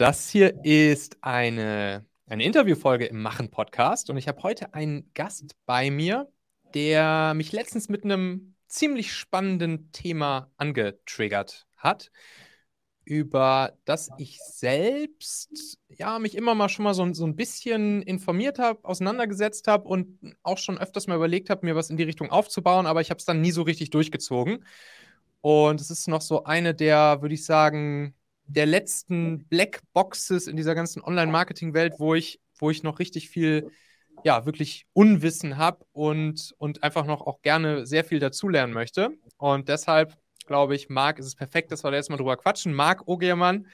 Das 0.00 0.30
hier 0.30 0.64
ist 0.64 1.18
eine, 1.20 2.06
eine 2.24 2.42
Interviewfolge 2.42 3.04
im 3.04 3.20
Machen-Podcast 3.20 4.08
und 4.08 4.16
ich 4.16 4.28
habe 4.28 4.42
heute 4.42 4.72
einen 4.72 5.12
Gast 5.12 5.54
bei 5.66 5.90
mir, 5.90 6.32
der 6.72 7.34
mich 7.34 7.52
letztens 7.52 7.90
mit 7.90 8.04
einem 8.04 8.54
ziemlich 8.66 9.12
spannenden 9.12 9.92
Thema 9.92 10.50
angetriggert 10.56 11.66
hat, 11.76 12.10
über 13.04 13.76
das 13.84 14.08
ich 14.16 14.38
selbst 14.40 15.78
ja 15.90 16.18
mich 16.18 16.34
immer 16.34 16.54
mal 16.54 16.70
schon 16.70 16.84
mal 16.84 16.94
so, 16.94 17.12
so 17.12 17.26
ein 17.26 17.36
bisschen 17.36 18.00
informiert 18.00 18.58
habe, 18.58 18.82
auseinandergesetzt 18.84 19.68
habe 19.68 19.86
und 19.86 20.18
auch 20.42 20.56
schon 20.56 20.78
öfters 20.78 21.08
mal 21.08 21.16
überlegt 21.16 21.50
habe, 21.50 21.66
mir 21.66 21.76
was 21.76 21.90
in 21.90 21.98
die 21.98 22.04
Richtung 22.04 22.30
aufzubauen, 22.30 22.86
aber 22.86 23.02
ich 23.02 23.10
habe 23.10 23.18
es 23.18 23.26
dann 23.26 23.42
nie 23.42 23.52
so 23.52 23.60
richtig 23.60 23.90
durchgezogen. 23.90 24.64
Und 25.42 25.78
es 25.78 25.90
ist 25.90 26.08
noch 26.08 26.22
so 26.22 26.44
eine 26.44 26.74
der, 26.74 27.20
würde 27.20 27.34
ich 27.34 27.44
sagen, 27.44 28.14
der 28.52 28.66
letzten 28.66 29.44
Black 29.44 29.80
Boxes 29.92 30.46
in 30.46 30.56
dieser 30.56 30.74
ganzen 30.74 31.02
Online-Marketing-Welt, 31.02 31.94
wo 31.98 32.14
ich, 32.14 32.40
wo 32.58 32.70
ich 32.70 32.82
noch 32.82 32.98
richtig 32.98 33.30
viel, 33.30 33.70
ja, 34.24 34.44
wirklich 34.44 34.86
Unwissen 34.92 35.56
habe 35.56 35.84
und, 35.92 36.54
und 36.58 36.82
einfach 36.82 37.06
noch 37.06 37.26
auch 37.26 37.42
gerne 37.42 37.86
sehr 37.86 38.04
viel 38.04 38.18
dazulernen 38.18 38.74
möchte. 38.74 39.10
Und 39.38 39.68
deshalb 39.68 40.16
glaube 40.50 40.74
ich, 40.74 40.88
Marc, 40.88 41.20
ist 41.20 41.26
es 41.26 41.36
perfekt, 41.36 41.70
dass 41.70 41.84
wir 41.84 41.92
da 41.92 41.96
jetzt 41.96 42.10
mal 42.10 42.16
drüber 42.16 42.36
quatschen. 42.36 42.74
Marc 42.74 43.06
Ogermann, 43.06 43.68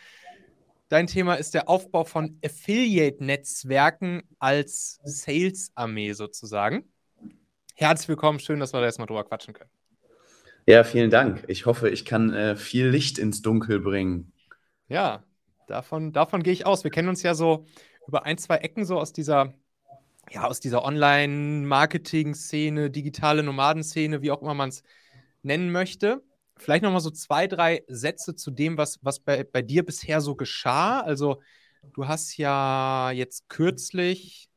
dein 0.91 1.07
Thema 1.07 1.35
ist 1.37 1.55
der 1.55 1.71
Aufbau 1.71 2.05
von 2.05 2.39
Affiliate-Netzwerken 2.45 4.25
als 4.39 5.01
Sales-Armee 5.03 6.13
sozusagen. 6.13 6.85
Herzlich 7.77 8.11
willkommen, 8.11 8.41
schön, 8.41 8.61
dass 8.61 8.75
wir 8.75 8.81
da 8.81 8.87
jetzt 8.87 8.99
mal 8.99 9.07
drüber 9.07 9.25
quatschen 9.25 9.55
können. 9.55 9.71
Ja, 10.67 10.85
vielen 10.85 11.09
Dank. 11.09 11.45
Ich 11.47 11.65
hoffe, 11.65 11.89
ich 11.89 12.05
kann 12.05 12.35
äh, 12.35 12.57
viel 12.57 12.89
Licht 12.89 13.19
ins 13.19 13.41
Dunkel 13.41 13.81
bringen. 13.81 14.33
Ja, 14.89 15.25
davon, 15.67 16.13
davon 16.13 16.43
gehe 16.43 16.53
ich 16.53 16.67
aus. 16.67 16.85
Wir 16.85 16.91
kennen 16.91 17.09
uns 17.09 17.23
ja 17.23 17.35
so 17.35 17.65
über 18.07 18.25
ein, 18.25 18.37
zwei 18.39 18.59
Ecken 18.59 18.85
so 18.85 19.01
aus 19.01 19.13
dieser, 19.13 19.53
ja, 20.31 20.45
aus 20.45 20.61
dieser 20.61 20.85
Online-Marketing-Szene, 20.85 22.91
digitale 22.91 23.43
Nomadenszene, 23.43 24.23
wie 24.23 24.31
auch 24.31 24.43
immer 24.43 24.55
man 24.55 24.69
es 24.69 24.85
nennen 25.43 25.73
möchte. 25.73 26.23
Vielleicht 26.57 26.85
nochmal 26.85 27.01
so 27.01 27.11
zwei, 27.11 27.49
drei 27.49 27.83
Sätze 27.89 28.37
zu 28.37 28.51
dem, 28.51 28.79
was, 28.79 28.99
was 29.03 29.21
bei, 29.21 29.45
bei 29.45 29.63
dir 29.63 29.85
bisher 29.85 30.21
so 30.21 30.37
geschah. 30.37 31.01
Also, 31.01 31.41
du 31.95 32.07
hast 32.07 32.37
ja 32.37 33.11
jetzt 33.11 33.49
kürzlich 33.49 34.49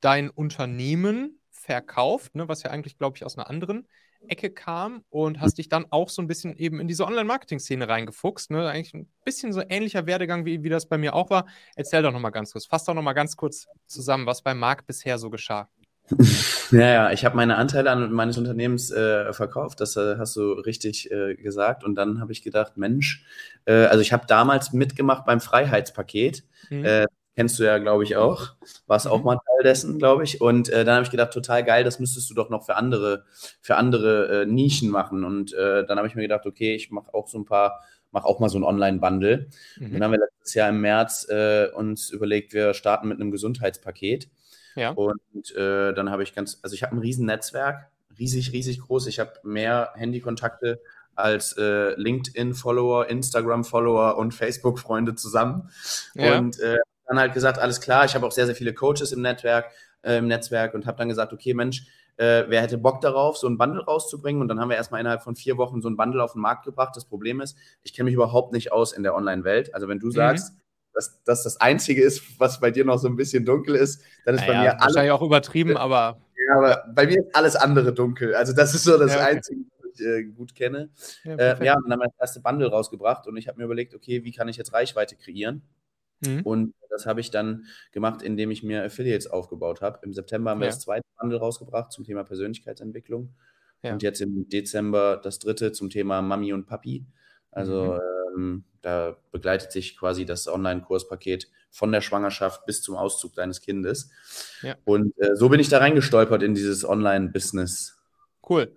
dein 0.00 0.30
Unternehmen 0.30 1.40
verkauft, 1.50 2.34
ne, 2.34 2.48
was 2.48 2.62
ja 2.62 2.70
eigentlich, 2.70 2.98
glaube 2.98 3.16
ich, 3.16 3.24
aus 3.24 3.38
einer 3.38 3.48
anderen 3.48 3.88
Ecke 4.28 4.50
kam 4.50 5.04
und 5.10 5.40
hast 5.40 5.58
dich 5.58 5.68
dann 5.68 5.86
auch 5.90 6.08
so 6.08 6.22
ein 6.22 6.26
bisschen 6.26 6.56
eben 6.56 6.80
in 6.80 6.88
diese 6.88 7.06
Online-Marketing-Szene 7.06 7.88
reingefuchst. 7.88 8.50
Ne? 8.50 8.68
Eigentlich 8.68 8.94
ein 8.94 9.08
bisschen 9.24 9.52
so 9.52 9.62
ähnlicher 9.68 10.06
Werdegang, 10.06 10.44
wie, 10.44 10.62
wie 10.62 10.68
das 10.68 10.86
bei 10.86 10.98
mir 10.98 11.14
auch 11.14 11.30
war. 11.30 11.46
Erzähl 11.76 12.02
doch 12.02 12.12
nochmal 12.12 12.32
ganz 12.32 12.52
kurz, 12.52 12.66
fass 12.66 12.84
doch 12.84 12.94
nochmal 12.94 13.14
ganz 13.14 13.36
kurz 13.36 13.66
zusammen, 13.86 14.26
was 14.26 14.42
bei 14.42 14.54
Marc 14.54 14.86
bisher 14.86 15.18
so 15.18 15.30
geschah. 15.30 15.68
Ja, 16.70 16.88
ja, 16.88 17.12
ich 17.12 17.24
habe 17.24 17.36
meine 17.36 17.56
Anteile 17.56 17.90
an 17.90 18.10
meines 18.10 18.38
Unternehmens 18.38 18.90
äh, 18.90 19.32
verkauft, 19.32 19.80
das 19.80 19.96
äh, 19.96 20.16
hast 20.18 20.34
du 20.34 20.52
richtig 20.52 21.10
äh, 21.12 21.34
gesagt. 21.36 21.84
Und 21.84 21.94
dann 21.94 22.20
habe 22.20 22.32
ich 22.32 22.42
gedacht, 22.42 22.76
Mensch, 22.76 23.24
äh, 23.66 23.84
also 23.84 24.00
ich 24.00 24.12
habe 24.12 24.26
damals 24.26 24.72
mitgemacht 24.72 25.24
beim 25.24 25.40
Freiheitspaket. 25.40 26.42
Mhm. 26.70 27.06
Kennst 27.36 27.58
du 27.58 27.64
ja, 27.64 27.78
glaube 27.78 28.04
ich, 28.04 28.16
auch. 28.16 28.50
Warst 28.86 29.08
auch 29.08 29.18
mhm. 29.18 29.24
mal 29.24 29.34
Teil 29.36 29.64
dessen, 29.64 29.98
glaube 29.98 30.22
ich. 30.22 30.40
Und 30.40 30.68
äh, 30.68 30.84
dann 30.84 30.94
habe 30.96 31.04
ich 31.04 31.10
gedacht, 31.10 31.32
total 31.32 31.64
geil, 31.64 31.82
das 31.82 31.98
müsstest 31.98 32.30
du 32.30 32.34
doch 32.34 32.48
noch 32.48 32.64
für 32.64 32.76
andere, 32.76 33.24
für 33.60 33.76
andere 33.76 34.42
äh, 34.42 34.46
Nischen 34.46 34.88
machen. 34.88 35.24
Und 35.24 35.52
äh, 35.52 35.84
dann 35.84 35.98
habe 35.98 36.06
ich 36.06 36.14
mir 36.14 36.22
gedacht, 36.22 36.46
okay, 36.46 36.76
ich 36.76 36.92
mache 36.92 37.12
auch 37.12 37.26
so 37.26 37.38
ein 37.38 37.44
paar, 37.44 37.80
mache 38.12 38.26
auch 38.26 38.38
mal 38.38 38.48
so 38.48 38.58
ein 38.58 38.62
Online-Bundle. 38.64 39.48
Mhm. 39.78 39.86
Und 39.86 39.92
dann 39.94 40.04
haben 40.04 40.12
wir 40.12 40.20
letztes 40.20 40.54
Jahr 40.54 40.68
im 40.68 40.80
März 40.80 41.26
äh, 41.28 41.68
uns 41.74 42.10
überlegt, 42.10 42.52
wir 42.52 42.72
starten 42.72 43.08
mit 43.08 43.20
einem 43.20 43.32
Gesundheitspaket. 43.32 44.28
Ja. 44.76 44.90
Und 44.90 45.54
äh, 45.56 45.92
dann 45.92 46.10
habe 46.10 46.22
ich 46.22 46.34
ganz, 46.34 46.60
also 46.62 46.74
ich 46.74 46.84
habe 46.84 46.94
ein 46.94 47.00
riesen 47.00 47.26
Netzwerk, 47.26 47.90
riesig, 48.16 48.52
riesig 48.52 48.80
groß. 48.80 49.08
Ich 49.08 49.18
habe 49.18 49.32
mehr 49.42 49.90
Handykontakte 49.94 50.80
als 51.16 51.56
äh, 51.56 51.94
LinkedIn-Follower, 52.00 53.08
Instagram-Follower 53.08 54.16
und 54.16 54.34
Facebook-Freunde 54.34 55.14
zusammen. 55.14 55.70
Ja. 56.14 56.38
Und 56.38 56.58
äh, 56.60 56.78
dann 57.06 57.18
halt 57.18 57.34
gesagt, 57.34 57.58
alles 57.58 57.80
klar, 57.80 58.04
ich 58.04 58.14
habe 58.14 58.26
auch 58.26 58.32
sehr, 58.32 58.46
sehr 58.46 58.54
viele 58.54 58.74
Coaches 58.74 59.12
im 59.12 59.22
Netzwerk, 59.22 59.70
äh, 60.02 60.18
im 60.18 60.26
Netzwerk 60.26 60.74
und 60.74 60.86
habe 60.86 60.98
dann 60.98 61.08
gesagt, 61.08 61.32
okay, 61.32 61.54
Mensch, 61.54 61.86
äh, 62.16 62.44
wer 62.48 62.62
hätte 62.62 62.78
Bock 62.78 63.00
darauf, 63.00 63.36
so 63.36 63.48
ein 63.48 63.58
Bundle 63.58 63.84
rauszubringen? 63.84 64.40
Und 64.40 64.48
dann 64.48 64.60
haben 64.60 64.68
wir 64.68 64.76
erstmal 64.76 65.00
innerhalb 65.00 65.22
von 65.22 65.34
vier 65.34 65.56
Wochen 65.56 65.80
so 65.80 65.88
ein 65.88 65.96
Bundle 65.96 66.22
auf 66.22 66.32
den 66.32 66.42
Markt 66.42 66.64
gebracht. 66.64 66.94
Das 66.96 67.04
Problem 67.04 67.40
ist, 67.40 67.56
ich 67.82 67.92
kenne 67.92 68.04
mich 68.04 68.14
überhaupt 68.14 68.52
nicht 68.52 68.72
aus 68.72 68.92
in 68.92 69.02
der 69.02 69.14
Online-Welt. 69.14 69.74
Also 69.74 69.88
wenn 69.88 69.98
du 69.98 70.06
mhm. 70.06 70.12
sagst, 70.12 70.54
dass 70.92 71.22
das 71.24 71.42
das 71.42 71.60
Einzige 71.60 72.02
ist, 72.02 72.38
was 72.38 72.60
bei 72.60 72.70
dir 72.70 72.84
noch 72.84 72.98
so 72.98 73.08
ein 73.08 73.16
bisschen 73.16 73.44
dunkel 73.44 73.74
ist, 73.74 74.02
dann 74.24 74.36
ist 74.36 74.42
naja, 74.42 74.52
bei 74.52 74.58
mir 74.60 74.72
alles. 74.72 74.82
Wahrscheinlich 74.82 75.12
auch 75.12 75.22
übertrieben, 75.22 75.76
aber. 75.76 76.20
Ja, 76.48 76.56
aber 76.56 76.84
bei 76.94 77.06
mir 77.06 77.18
ist 77.18 77.34
alles 77.34 77.56
andere 77.56 77.92
dunkel. 77.92 78.34
Also 78.34 78.52
das 78.52 78.74
ist 78.74 78.84
so 78.84 78.96
das 78.96 79.12
ja, 79.12 79.20
okay. 79.20 79.36
Einzige, 79.36 79.60
was 79.82 80.00
ich 80.00 80.06
äh, 80.06 80.22
gut 80.24 80.54
kenne. 80.54 80.90
Ja, 81.24 81.34
äh, 81.34 81.64
ja, 81.64 81.74
und 81.74 81.84
dann 81.84 81.92
haben 81.92 82.00
wir 82.00 82.08
das 82.08 82.20
erste 82.20 82.40
Bundle 82.40 82.68
rausgebracht 82.68 83.26
und 83.26 83.36
ich 83.36 83.48
habe 83.48 83.58
mir 83.58 83.64
überlegt, 83.64 83.94
okay, 83.94 84.22
wie 84.24 84.32
kann 84.32 84.46
ich 84.48 84.56
jetzt 84.56 84.72
Reichweite 84.72 85.16
kreieren? 85.16 85.62
Mhm. 86.20 86.42
Und 86.42 86.74
das 86.90 87.06
habe 87.06 87.20
ich 87.20 87.30
dann 87.30 87.64
gemacht, 87.92 88.22
indem 88.22 88.50
ich 88.50 88.62
mir 88.62 88.84
Affiliates 88.84 89.26
aufgebaut 89.26 89.80
habe. 89.80 89.98
Im 90.02 90.12
September 90.12 90.50
haben 90.50 90.60
wir 90.60 90.68
das 90.68 90.80
zweite 90.80 91.06
Bundle 91.18 91.38
rausgebracht 91.38 91.92
zum 91.92 92.04
Thema 92.04 92.24
Persönlichkeitsentwicklung. 92.24 93.34
Ja. 93.82 93.92
Und 93.92 94.02
jetzt 94.02 94.20
im 94.20 94.48
Dezember 94.48 95.20
das 95.22 95.38
dritte 95.38 95.72
zum 95.72 95.90
Thema 95.90 96.22
Mami 96.22 96.52
und 96.52 96.66
Papi. 96.66 97.04
Also 97.50 97.98
mhm. 98.36 98.36
ähm, 98.36 98.64
da 98.82 99.16
begleitet 99.32 99.72
sich 99.72 99.96
quasi 99.96 100.24
das 100.24 100.48
Online-Kurspaket 100.48 101.48
von 101.70 101.90
der 101.90 102.00
Schwangerschaft 102.00 102.66
bis 102.66 102.82
zum 102.82 102.96
Auszug 102.96 103.34
deines 103.34 103.60
Kindes. 103.60 104.10
Ja. 104.62 104.76
Und 104.84 105.12
äh, 105.18 105.34
so 105.34 105.48
bin 105.48 105.60
ich 105.60 105.68
da 105.68 105.78
reingestolpert 105.78 106.42
in 106.42 106.54
dieses 106.54 106.88
Online-Business. 106.88 107.98
Cool. 108.48 108.72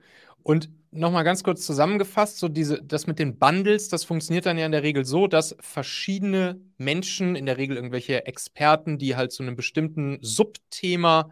Und 0.47 0.69
nochmal 0.91 1.25
ganz 1.25 1.43
kurz 1.43 1.65
zusammengefasst, 1.65 2.39
so 2.39 2.47
diese, 2.47 2.81
das 2.81 3.05
mit 3.05 3.19
den 3.19 3.37
Bundles, 3.37 3.89
das 3.89 4.05
funktioniert 4.05 4.45
dann 4.45 4.57
ja 4.57 4.65
in 4.65 4.71
der 4.71 4.81
Regel 4.81 5.03
so, 5.03 5.27
dass 5.27 5.57
verschiedene 5.59 6.61
Menschen, 6.77 7.35
in 7.35 7.45
der 7.45 7.57
Regel 7.57 7.75
irgendwelche 7.75 8.25
Experten, 8.25 8.97
die 8.97 9.17
halt 9.17 9.33
zu 9.33 9.43
einem 9.43 9.57
bestimmten 9.57 10.19
Subthema 10.21 11.29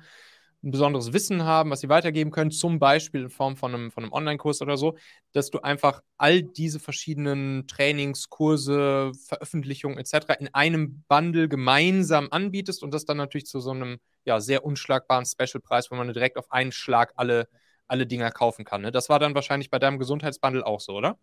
ein 0.62 0.72
besonderes 0.72 1.14
Wissen 1.14 1.46
haben, 1.46 1.70
was 1.70 1.80
sie 1.80 1.88
weitergeben 1.88 2.30
können, 2.30 2.52
zum 2.52 2.78
Beispiel 2.78 3.22
in 3.22 3.30
Form 3.30 3.56
von 3.56 3.74
einem, 3.74 3.90
von 3.90 4.04
einem 4.04 4.12
Online-Kurs 4.12 4.62
oder 4.62 4.76
so, 4.76 4.98
dass 5.32 5.50
du 5.50 5.60
einfach 5.62 6.02
all 6.18 6.44
diese 6.44 6.82
verschiedenen 6.82 7.68
Trainings, 7.68 8.30
Kurse, 8.30 9.14
Veröffentlichungen 9.28 9.98
etc. 9.98 10.34
in 10.40 10.54
einem 10.54 11.06
Bundle 11.08 11.48
gemeinsam 11.48 12.28
anbietest 12.32 12.84
und 12.84 12.94
das 12.94 13.06
dann 13.06 13.16
natürlich 13.16 13.46
zu 13.46 13.62
so 13.62 13.72
einem 13.72 14.00
ja, 14.26 14.42
sehr 14.42 14.66
unschlagbaren 14.66 15.26
Special-Preis, 15.26 15.90
wo 15.90 15.96
man 15.96 16.12
direkt 16.12 16.36
auf 16.36 16.52
einen 16.52 16.74
Schlag 16.74 17.14
alle 17.16 17.48
alle 17.88 18.08
Dinger 18.08 18.32
kaufen 18.32 18.66
kann. 18.66 18.82
Ne? 18.82 18.92
Das 18.92 19.10
war 19.10 19.20
dann 19.20 19.36
wahrscheinlich 19.36 19.70
bei 19.70 19.80
deinem 19.80 20.00
Gesundheitsbundle 20.00 20.66
auch 20.66 20.80
so, 20.80 20.94
oder? 20.94 21.18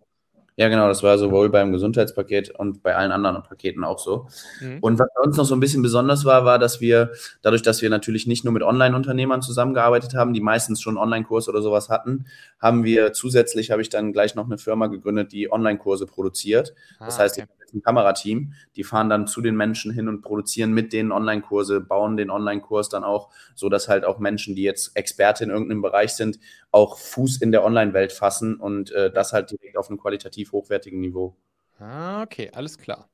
Ja, 0.56 0.68
genau, 0.68 0.86
das 0.86 1.02
war 1.02 1.16
sowohl 1.16 1.48
beim 1.48 1.72
Gesundheitspaket 1.72 2.50
und 2.50 2.82
bei 2.82 2.94
allen 2.94 3.10
anderen 3.10 3.42
Paketen 3.42 3.84
auch 3.84 3.98
so. 3.98 4.28
Mhm. 4.60 4.78
Und 4.80 4.98
was 4.98 5.08
bei 5.14 5.22
uns 5.22 5.36
noch 5.36 5.46
so 5.46 5.54
ein 5.54 5.60
bisschen 5.60 5.82
besonders 5.82 6.24
war, 6.26 6.44
war, 6.44 6.58
dass 6.58 6.80
wir, 6.80 7.12
dadurch, 7.40 7.62
dass 7.62 7.80
wir 7.80 7.88
natürlich 7.88 8.26
nicht 8.26 8.44
nur 8.44 8.52
mit 8.52 8.62
Online-Unternehmern 8.62 9.40
zusammengearbeitet 9.40 10.14
haben, 10.14 10.34
die 10.34 10.42
meistens 10.42 10.82
schon 10.82 10.98
Online-Kurs 10.98 11.48
oder 11.48 11.62
sowas 11.62 11.88
hatten, 11.88 12.26
haben 12.60 12.84
wir 12.84 13.14
zusätzlich, 13.14 13.70
habe 13.70 13.80
ich 13.80 13.88
dann 13.88 14.12
gleich 14.12 14.34
noch 14.34 14.44
eine 14.44 14.58
Firma 14.58 14.88
gegründet, 14.88 15.32
die 15.32 15.50
Online-Kurse 15.50 16.06
produziert. 16.06 16.74
Ah, 16.98 17.06
das 17.06 17.18
heißt, 17.18 17.38
okay 17.38 17.48
ein 17.74 17.82
Kamerateam, 17.82 18.52
die 18.76 18.84
fahren 18.84 19.08
dann 19.08 19.26
zu 19.26 19.40
den 19.40 19.56
Menschen 19.56 19.92
hin 19.92 20.08
und 20.08 20.22
produzieren 20.22 20.72
mit 20.72 20.92
denen 20.92 21.12
Online-Kurse, 21.12 21.80
bauen 21.80 22.16
den 22.16 22.30
Online-Kurs 22.30 22.88
dann 22.88 23.04
auch, 23.04 23.30
so 23.54 23.68
dass 23.68 23.88
halt 23.88 24.04
auch 24.04 24.18
Menschen, 24.18 24.54
die 24.54 24.62
jetzt 24.62 24.96
Experte 24.96 25.44
in 25.44 25.50
irgendeinem 25.50 25.82
Bereich 25.82 26.12
sind, 26.12 26.38
auch 26.72 26.98
Fuß 26.98 27.36
in 27.36 27.52
der 27.52 27.64
Online-Welt 27.64 28.12
fassen 28.12 28.56
und 28.56 28.90
äh, 28.92 29.12
das 29.12 29.32
halt 29.32 29.50
direkt 29.50 29.76
auf 29.76 29.88
einem 29.88 29.98
qualitativ 29.98 30.52
hochwertigen 30.52 31.00
Niveau. 31.00 31.36
Ah, 31.78 32.22
okay, 32.22 32.50
alles 32.54 32.78
klar. 32.78 33.08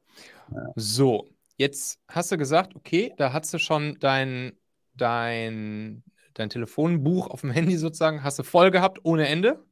Ja. 0.52 0.72
So, 0.76 1.28
jetzt 1.56 1.98
hast 2.08 2.32
du 2.32 2.38
gesagt, 2.38 2.74
okay, 2.76 3.12
da 3.18 3.32
hast 3.32 3.52
du 3.52 3.58
schon 3.58 3.98
dein, 4.00 4.52
dein, 4.94 6.04
dein 6.34 6.50
Telefonbuch 6.50 7.28
auf 7.28 7.42
dem 7.42 7.50
Handy 7.50 7.76
sozusagen, 7.76 8.22
hast 8.22 8.38
du 8.38 8.44
voll 8.44 8.70
gehabt, 8.70 9.00
ohne 9.02 9.28
Ende. 9.28 9.64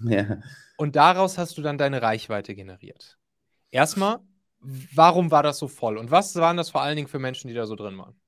Ja. 0.00 0.38
Und 0.76 0.96
daraus 0.96 1.38
hast 1.38 1.56
du 1.56 1.62
dann 1.62 1.78
deine 1.78 2.02
Reichweite 2.02 2.54
generiert. 2.54 3.18
Erstmal, 3.70 4.18
warum 4.60 5.30
war 5.30 5.42
das 5.42 5.58
so 5.58 5.68
voll? 5.68 5.98
Und 5.98 6.10
was 6.10 6.34
waren 6.36 6.56
das 6.56 6.70
vor 6.70 6.82
allen 6.82 6.96
Dingen 6.96 7.08
für 7.08 7.18
Menschen, 7.18 7.48
die 7.48 7.54
da 7.54 7.66
so 7.66 7.76
drin 7.76 7.96
waren? 7.98 8.18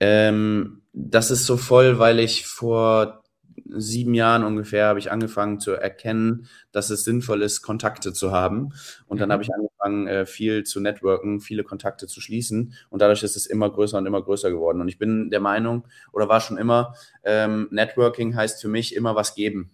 Ähm, 0.00 0.82
das 0.92 1.30
ist 1.30 1.46
so 1.46 1.56
voll, 1.56 1.98
weil 1.98 2.18
ich 2.18 2.46
vor 2.46 3.22
sieben 3.70 4.14
Jahren 4.14 4.44
ungefähr 4.44 4.86
habe 4.86 4.98
ich 4.98 5.10
angefangen 5.10 5.60
zu 5.60 5.72
erkennen, 5.72 6.48
dass 6.72 6.90
es 6.90 7.04
sinnvoll 7.04 7.42
ist, 7.42 7.62
Kontakte 7.62 8.12
zu 8.12 8.32
haben. 8.32 8.72
Und 9.06 9.20
dann 9.20 9.28
mhm. 9.28 9.32
habe 9.32 9.42
ich 9.42 9.50
angefangen, 9.54 10.06
äh, 10.06 10.26
viel 10.26 10.64
zu 10.64 10.80
networken, 10.80 11.40
viele 11.40 11.64
Kontakte 11.64 12.06
zu 12.06 12.20
schließen. 12.20 12.74
Und 12.90 13.02
dadurch 13.02 13.22
ist 13.22 13.36
es 13.36 13.46
immer 13.46 13.70
größer 13.70 13.98
und 13.98 14.06
immer 14.06 14.22
größer 14.22 14.50
geworden. 14.50 14.80
Und 14.80 14.88
ich 14.88 14.98
bin 14.98 15.30
der 15.30 15.40
Meinung, 15.40 15.86
oder 16.12 16.28
war 16.28 16.40
schon 16.40 16.58
immer, 16.58 16.94
ähm, 17.24 17.68
Networking 17.70 18.34
heißt 18.34 18.60
für 18.60 18.68
mich 18.68 18.94
immer 18.94 19.14
was 19.14 19.34
geben. 19.34 19.70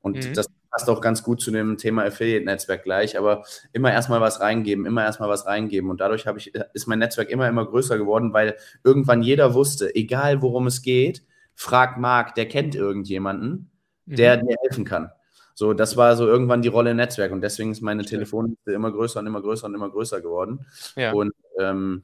Und 0.00 0.28
mhm. 0.28 0.34
das 0.34 0.46
passt 0.70 0.90
auch 0.90 1.00
ganz 1.00 1.22
gut 1.22 1.40
zu 1.40 1.52
dem 1.52 1.78
Thema 1.78 2.04
Affiliate-Netzwerk 2.04 2.82
gleich, 2.82 3.16
aber 3.16 3.44
immer 3.72 3.92
erstmal 3.92 4.20
was 4.20 4.40
reingeben, 4.40 4.86
immer 4.86 5.04
erstmal 5.04 5.28
was 5.28 5.46
reingeben. 5.46 5.88
Und 5.88 6.00
dadurch 6.00 6.26
ich, 6.36 6.52
ist 6.72 6.86
mein 6.88 6.98
Netzwerk 6.98 7.30
immer, 7.30 7.48
immer 7.48 7.64
größer 7.64 7.96
geworden, 7.96 8.32
weil 8.32 8.56
irgendwann 8.82 9.22
jeder 9.22 9.54
wusste, 9.54 9.94
egal 9.94 10.42
worum 10.42 10.66
es 10.66 10.82
geht, 10.82 11.22
frag 11.54 11.98
Marc, 11.98 12.34
der 12.34 12.48
kennt 12.48 12.74
irgendjemanden, 12.74 13.70
der 14.06 14.42
mhm. 14.42 14.48
dir 14.48 14.56
helfen 14.62 14.84
kann. 14.84 15.10
So, 15.54 15.72
das 15.72 15.96
war 15.96 16.16
so 16.16 16.26
irgendwann 16.26 16.62
die 16.62 16.68
Rolle 16.68 16.90
im 16.90 16.96
Netzwerk 16.96 17.30
und 17.30 17.40
deswegen 17.40 17.70
ist 17.70 17.80
meine 17.80 18.04
Telefonliste 18.04 18.72
immer 18.72 18.90
größer 18.90 19.20
und 19.20 19.26
immer 19.26 19.40
größer 19.40 19.66
und 19.66 19.74
immer 19.74 19.88
größer 19.88 20.20
geworden. 20.20 20.66
Ja. 20.96 21.12
Und 21.12 21.32
ähm, 21.60 22.02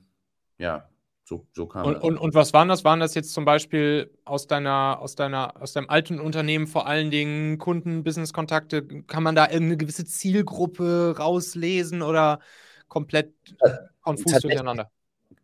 ja, 0.58 0.88
so, 1.25 1.47
so 1.52 1.67
kam 1.67 1.87
und, 1.87 1.97
und, 1.97 2.17
und, 2.19 2.35
was 2.35 2.52
waren 2.52 2.69
das? 2.69 2.85
Waren 2.85 3.00
das 3.00 3.14
jetzt 3.14 3.32
zum 3.32 3.44
Beispiel 3.44 4.12
aus 4.25 4.47
deiner, 4.47 4.99
aus 5.00 5.17
deiner, 5.17 5.61
aus 5.61 5.73
deinem 5.73 5.88
alten 5.88 6.20
Unternehmen 6.20 6.69
vor 6.69 6.87
allen 6.87 7.11
Dingen 7.11 7.58
Kunden, 7.58 8.05
Business-Kontakte? 8.05 8.87
Kann 9.06 9.23
man 9.23 9.35
da 9.35 9.44
irgendeine 9.44 9.76
gewisse 9.76 10.05
Zielgruppe 10.05 11.17
rauslesen 11.19 12.03
oder 12.03 12.41
komplett 12.88 13.32
konfus 14.00 14.41
durcheinander? 14.41 14.91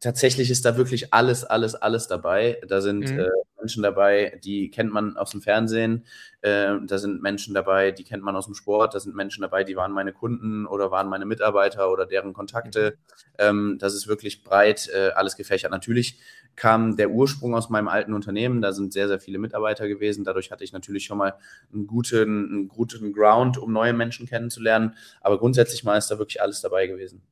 Tatsächlich 0.00 0.50
ist 0.50 0.64
da 0.64 0.76
wirklich 0.76 1.12
alles, 1.12 1.44
alles, 1.44 1.75
alles 1.75 2.06
dabei. 2.06 2.60
Da 2.69 2.81
sind 2.81 3.10
mhm. 3.10 3.19
äh, 3.20 3.31
Menschen 3.58 3.82
dabei, 3.82 4.38
die 4.44 4.70
kennt 4.70 4.93
man 4.93 5.16
aus 5.16 5.31
dem 5.31 5.40
Fernsehen. 5.43 6.04
Äh, 6.43 6.75
da 6.87 6.98
sind 6.98 7.22
Menschen 7.22 7.54
dabei, 7.54 7.90
die 7.90 8.04
kennt 8.04 8.22
man 8.22 8.37
aus 8.37 8.46
dem 8.46 8.54
Sport. 8.54 8.94
Da 8.94 9.00
sind 9.00 9.16
Menschen 9.16 9.43
dabei, 9.43 9.64
die 9.64 9.76
waren 9.76 9.93
meine 9.93 10.12
Kunden 10.12 10.66
oder 10.66 10.90
waren 10.90 11.08
meine 11.08 11.26
Mitarbeiter 11.26 11.90
oder 11.90 12.06
deren 12.06 12.32
Kontakte. 12.32 12.96
Mhm. 12.98 13.34
Ähm, 13.38 13.76
das 13.81 13.94
ist 13.94 14.06
wirklich 14.06 14.44
breit 14.44 14.88
äh, 14.94 15.10
alles 15.14 15.37
gefächert. 15.37 15.70
Natürlich 15.70 16.20
kam 16.54 16.96
der 16.96 17.10
Ursprung 17.10 17.54
aus 17.54 17.69
meinem 17.69 17.88
alten 17.88 18.14
Unternehmen. 18.14 18.62
Da 18.62 18.72
sind 18.72 18.92
sehr, 18.92 19.08
sehr 19.08 19.20
viele 19.20 19.38
Mitarbeiter 19.38 19.88
gewesen. 19.88 20.25
Dadurch 20.25 20.50
hatte 20.50 20.64
ich 20.64 20.72
natürlich 20.72 21.04
schon 21.04 21.19
mal 21.19 21.34
einen 21.72 21.87
guten, 21.87 22.49
einen 22.49 22.69
guten 22.69 23.12
Ground, 23.12 23.58
um 23.58 23.72
neue 23.72 23.92
Menschen 23.92 24.26
kennenzulernen. 24.26 24.94
Aber 25.20 25.38
grundsätzlich 25.38 25.84
mal 25.84 25.96
ist 25.96 26.10
da 26.10 26.19
wirklich 26.19 26.40
alles 26.40 26.60
dabei 26.60 26.87
gewesen. 26.87 27.22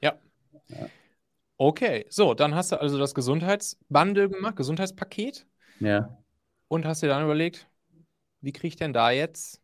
Ja. 0.00 0.14
ja. 0.68 0.88
Okay, 1.56 2.06
so, 2.08 2.34
dann 2.34 2.54
hast 2.54 2.72
du 2.72 2.80
also 2.80 2.98
das 2.98 3.14
Gesundheitsbundle 3.14 4.28
gemacht, 4.28 4.56
Gesundheitspaket. 4.56 5.46
Ja. 5.80 6.18
Und 6.68 6.84
hast 6.84 7.02
dir 7.02 7.08
dann 7.08 7.24
überlegt, 7.24 7.68
wie 8.40 8.52
kriege 8.52 8.68
ich 8.68 8.76
denn 8.76 8.92
da 8.92 9.10
jetzt 9.10 9.60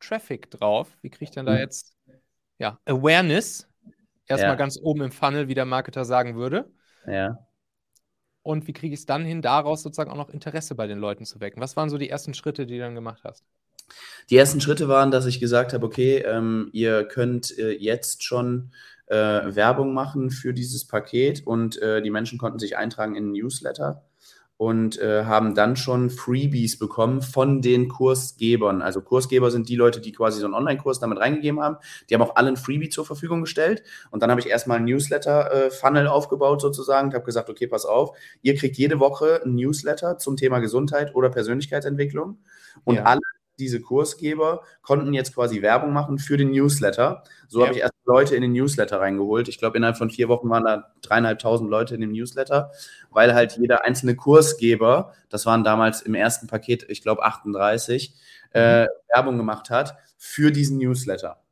Traffic 0.00 0.50
drauf? 0.50 0.96
Wie 1.02 1.10
kriege 1.10 1.24
ich 1.24 1.30
denn 1.30 1.46
da 1.46 1.52
hm. 1.52 1.58
jetzt 1.58 1.96
ja, 2.58 2.78
Awareness? 2.84 3.68
Erstmal 4.26 4.52
ja. 4.52 4.56
ganz 4.56 4.78
oben 4.80 5.02
im 5.02 5.12
Funnel, 5.12 5.48
wie 5.48 5.54
der 5.54 5.64
Marketer 5.64 6.04
sagen 6.04 6.36
würde. 6.36 6.70
Ja. 7.06 7.46
Und 8.42 8.66
wie 8.66 8.72
kriege 8.72 8.94
ich 8.94 9.00
es 9.00 9.06
dann 9.06 9.24
hin, 9.24 9.42
daraus 9.42 9.82
sozusagen 9.82 10.10
auch 10.10 10.16
noch 10.16 10.30
Interesse 10.30 10.74
bei 10.74 10.86
den 10.86 10.98
Leuten 10.98 11.24
zu 11.24 11.40
wecken? 11.40 11.60
Was 11.60 11.76
waren 11.76 11.90
so 11.90 11.98
die 11.98 12.08
ersten 12.08 12.34
Schritte, 12.34 12.66
die 12.66 12.74
du 12.74 12.80
dann 12.80 12.94
gemacht 12.94 13.22
hast? 13.24 13.44
Die 14.30 14.36
ersten 14.36 14.60
Schritte 14.60 14.88
waren, 14.88 15.10
dass 15.10 15.26
ich 15.26 15.40
gesagt 15.40 15.72
habe, 15.72 15.84
okay, 15.84 16.18
ähm, 16.18 16.70
ihr 16.72 17.04
könnt 17.04 17.56
äh, 17.58 17.72
jetzt 17.72 18.22
schon 18.22 18.72
äh, 19.12 19.54
Werbung 19.54 19.92
machen 19.92 20.30
für 20.30 20.54
dieses 20.54 20.86
Paket 20.86 21.46
und 21.46 21.80
äh, 21.82 22.00
die 22.00 22.10
Menschen 22.10 22.38
konnten 22.38 22.58
sich 22.58 22.76
eintragen 22.78 23.14
in 23.14 23.32
Newsletter 23.32 24.02
und 24.56 24.98
äh, 25.00 25.24
haben 25.24 25.54
dann 25.56 25.74
schon 25.74 26.08
Freebies 26.08 26.78
bekommen 26.78 27.20
von 27.20 27.62
den 27.62 27.88
Kursgebern. 27.88 28.80
Also 28.80 29.00
Kursgeber 29.00 29.50
sind 29.50 29.68
die 29.68 29.74
Leute, 29.74 30.00
die 30.00 30.12
quasi 30.12 30.38
so 30.38 30.46
einen 30.46 30.54
Online-Kurs 30.54 31.00
damit 31.00 31.18
reingegeben 31.18 31.60
haben. 31.60 31.78
Die 32.08 32.14
haben 32.14 32.22
auch 32.22 32.36
alle 32.36 32.48
ein 32.48 32.56
Freebie 32.56 32.88
zur 32.88 33.04
Verfügung 33.04 33.40
gestellt. 33.40 33.82
Und 34.12 34.22
dann 34.22 34.30
habe 34.30 34.40
ich 34.40 34.48
erstmal 34.48 34.78
ein 34.78 34.84
Newsletter-Funnel 34.84 36.06
aufgebaut 36.06 36.60
sozusagen 36.60 37.08
und 37.08 37.14
habe 37.14 37.24
gesagt, 37.24 37.50
okay, 37.50 37.66
pass 37.66 37.84
auf, 37.84 38.16
ihr 38.42 38.54
kriegt 38.54 38.76
jede 38.76 39.00
Woche 39.00 39.42
ein 39.44 39.56
Newsletter 39.56 40.18
zum 40.18 40.36
Thema 40.36 40.60
Gesundheit 40.60 41.14
oder 41.16 41.28
Persönlichkeitsentwicklung. 41.28 42.38
Und 42.84 42.96
ja. 42.96 43.02
alle 43.02 43.20
diese 43.58 43.80
Kursgeber 43.80 44.62
konnten 44.82 45.12
jetzt 45.12 45.34
quasi 45.34 45.62
Werbung 45.62 45.92
machen 45.92 46.18
für 46.18 46.36
den 46.36 46.50
Newsletter. 46.50 47.24
So 47.48 47.60
ja. 47.60 47.66
habe 47.66 47.74
ich 47.74 47.82
erst 47.82 47.94
Leute 48.04 48.34
in 48.34 48.42
den 48.42 48.52
Newsletter 48.52 49.00
reingeholt. 49.00 49.48
Ich 49.48 49.58
glaube, 49.58 49.76
innerhalb 49.76 49.96
von 49.96 50.10
vier 50.10 50.28
Wochen 50.28 50.48
waren 50.50 50.64
da 50.64 50.92
dreieinhalbtausend 51.02 51.70
Leute 51.70 51.94
in 51.94 52.00
dem 52.00 52.12
Newsletter, 52.12 52.72
weil 53.10 53.34
halt 53.34 53.58
jeder 53.58 53.84
einzelne 53.84 54.16
Kursgeber, 54.16 55.12
das 55.28 55.46
waren 55.46 55.64
damals 55.64 56.02
im 56.02 56.14
ersten 56.14 56.46
Paket, 56.46 56.86
ich 56.88 57.02
glaube 57.02 57.24
38, 57.24 58.14
äh, 58.52 58.84
mhm. 58.84 58.88
Werbung 59.14 59.36
gemacht 59.36 59.70
hat 59.70 59.96
für 60.16 60.50
diesen 60.50 60.78
Newsletter. 60.78 61.42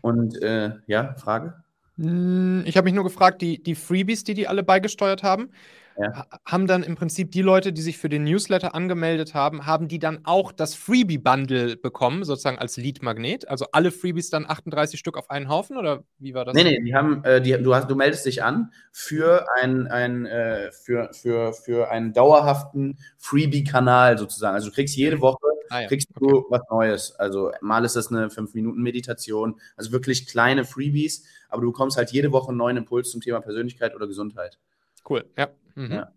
Und 0.00 0.40
äh, 0.42 0.72
ja, 0.86 1.14
Frage? 1.14 1.62
Hm, 1.96 2.62
ich 2.66 2.76
habe 2.76 2.84
mich 2.84 2.94
nur 2.94 3.04
gefragt, 3.04 3.42
die, 3.42 3.62
die 3.62 3.74
Freebies, 3.74 4.24
die 4.24 4.34
die 4.34 4.48
alle 4.48 4.62
beigesteuert 4.62 5.22
haben, 5.22 5.50
ja. 5.98 6.26
haben 6.44 6.66
dann 6.66 6.82
im 6.82 6.94
Prinzip 6.94 7.30
die 7.32 7.42
Leute, 7.42 7.72
die 7.72 7.82
sich 7.82 7.98
für 7.98 8.08
den 8.08 8.24
Newsletter 8.24 8.74
angemeldet 8.74 9.34
haben, 9.34 9.66
haben 9.66 9.88
die 9.88 9.98
dann 9.98 10.20
auch 10.24 10.52
das 10.52 10.74
Freebie-Bundle 10.74 11.76
bekommen, 11.76 12.24
sozusagen 12.24 12.58
als 12.58 12.76
Lead-Magnet? 12.76 13.48
Also 13.48 13.66
alle 13.72 13.90
Freebies 13.90 14.30
dann 14.30 14.48
38 14.48 14.98
Stück 14.98 15.16
auf 15.16 15.30
einen 15.30 15.48
Haufen 15.48 15.76
oder 15.76 16.04
wie 16.18 16.34
war 16.34 16.44
das? 16.44 16.54
Nee, 16.54 16.64
nee, 16.64 16.80
die 16.80 16.94
haben, 16.94 17.24
äh, 17.24 17.40
die, 17.40 17.52
du, 17.52 17.74
hast, 17.74 17.90
du 17.90 17.94
meldest 17.94 18.26
dich 18.26 18.42
an 18.42 18.72
für, 18.92 19.46
ein, 19.60 19.86
ein, 19.88 20.26
äh, 20.26 20.70
für, 20.72 21.10
für, 21.12 21.52
für 21.52 21.90
einen 21.90 22.12
dauerhaften 22.12 22.98
Freebie-Kanal 23.18 24.18
sozusagen. 24.18 24.54
Also 24.54 24.68
du 24.68 24.74
kriegst 24.74 24.96
jede 24.96 25.16
mhm. 25.16 25.20
Woche 25.22 25.48
ah, 25.70 25.82
ja. 25.82 25.88
kriegst 25.88 26.08
du 26.18 26.26
okay. 26.26 26.46
was 26.50 26.62
Neues. 26.70 27.14
Also 27.16 27.52
mal 27.60 27.84
ist 27.84 27.96
das 27.96 28.10
eine 28.10 28.28
5-Minuten-Meditation, 28.28 29.60
also 29.76 29.92
wirklich 29.92 30.26
kleine 30.26 30.64
Freebies, 30.64 31.24
aber 31.48 31.62
du 31.62 31.72
bekommst 31.72 31.96
halt 31.96 32.10
jede 32.10 32.32
Woche 32.32 32.48
einen 32.48 32.58
neuen 32.58 32.76
Impuls 32.76 33.10
zum 33.10 33.20
Thema 33.20 33.40
Persönlichkeit 33.40 33.94
oder 33.94 34.06
Gesundheit. 34.06 34.58
Cool, 35.08 35.28
ja. 35.36 35.48
Mhm. 35.74 35.92
ja. 35.92 36.12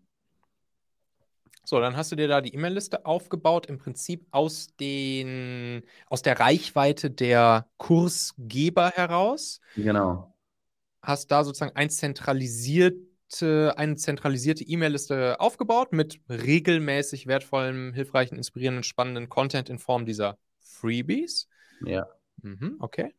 So, 1.63 1.79
dann 1.79 1.95
hast 1.95 2.11
du 2.11 2.15
dir 2.15 2.27
da 2.27 2.41
die 2.41 2.53
E-Mail-Liste 2.53 3.05
aufgebaut, 3.05 3.67
im 3.67 3.77
Prinzip 3.77 4.25
aus, 4.31 4.75
den, 4.79 5.83
aus 6.07 6.21
der 6.21 6.39
Reichweite 6.39 7.11
der 7.11 7.69
Kursgeber 7.77 8.89
heraus. 8.89 9.61
Genau. 9.75 10.35
Hast 11.01 11.31
da 11.31 11.43
sozusagen 11.43 11.75
ein 11.75 11.89
zentralisierte, 11.89 13.73
eine 13.77 13.95
zentralisierte 13.95 14.63
E-Mail-Liste 14.63 15.39
aufgebaut 15.39 15.94
mit 15.94 16.19
regelmäßig 16.29 17.27
wertvollem, 17.27 17.94
hilfreichen, 17.94 18.37
inspirierenden, 18.37 18.83
spannenden 18.83 19.29
Content 19.29 19.69
in 19.69 19.79
Form 19.79 20.05
dieser 20.05 20.37
Freebies. 20.59 21.47
Ja. 21.85 22.07
Mhm, 22.41 22.77
okay. 22.79 23.13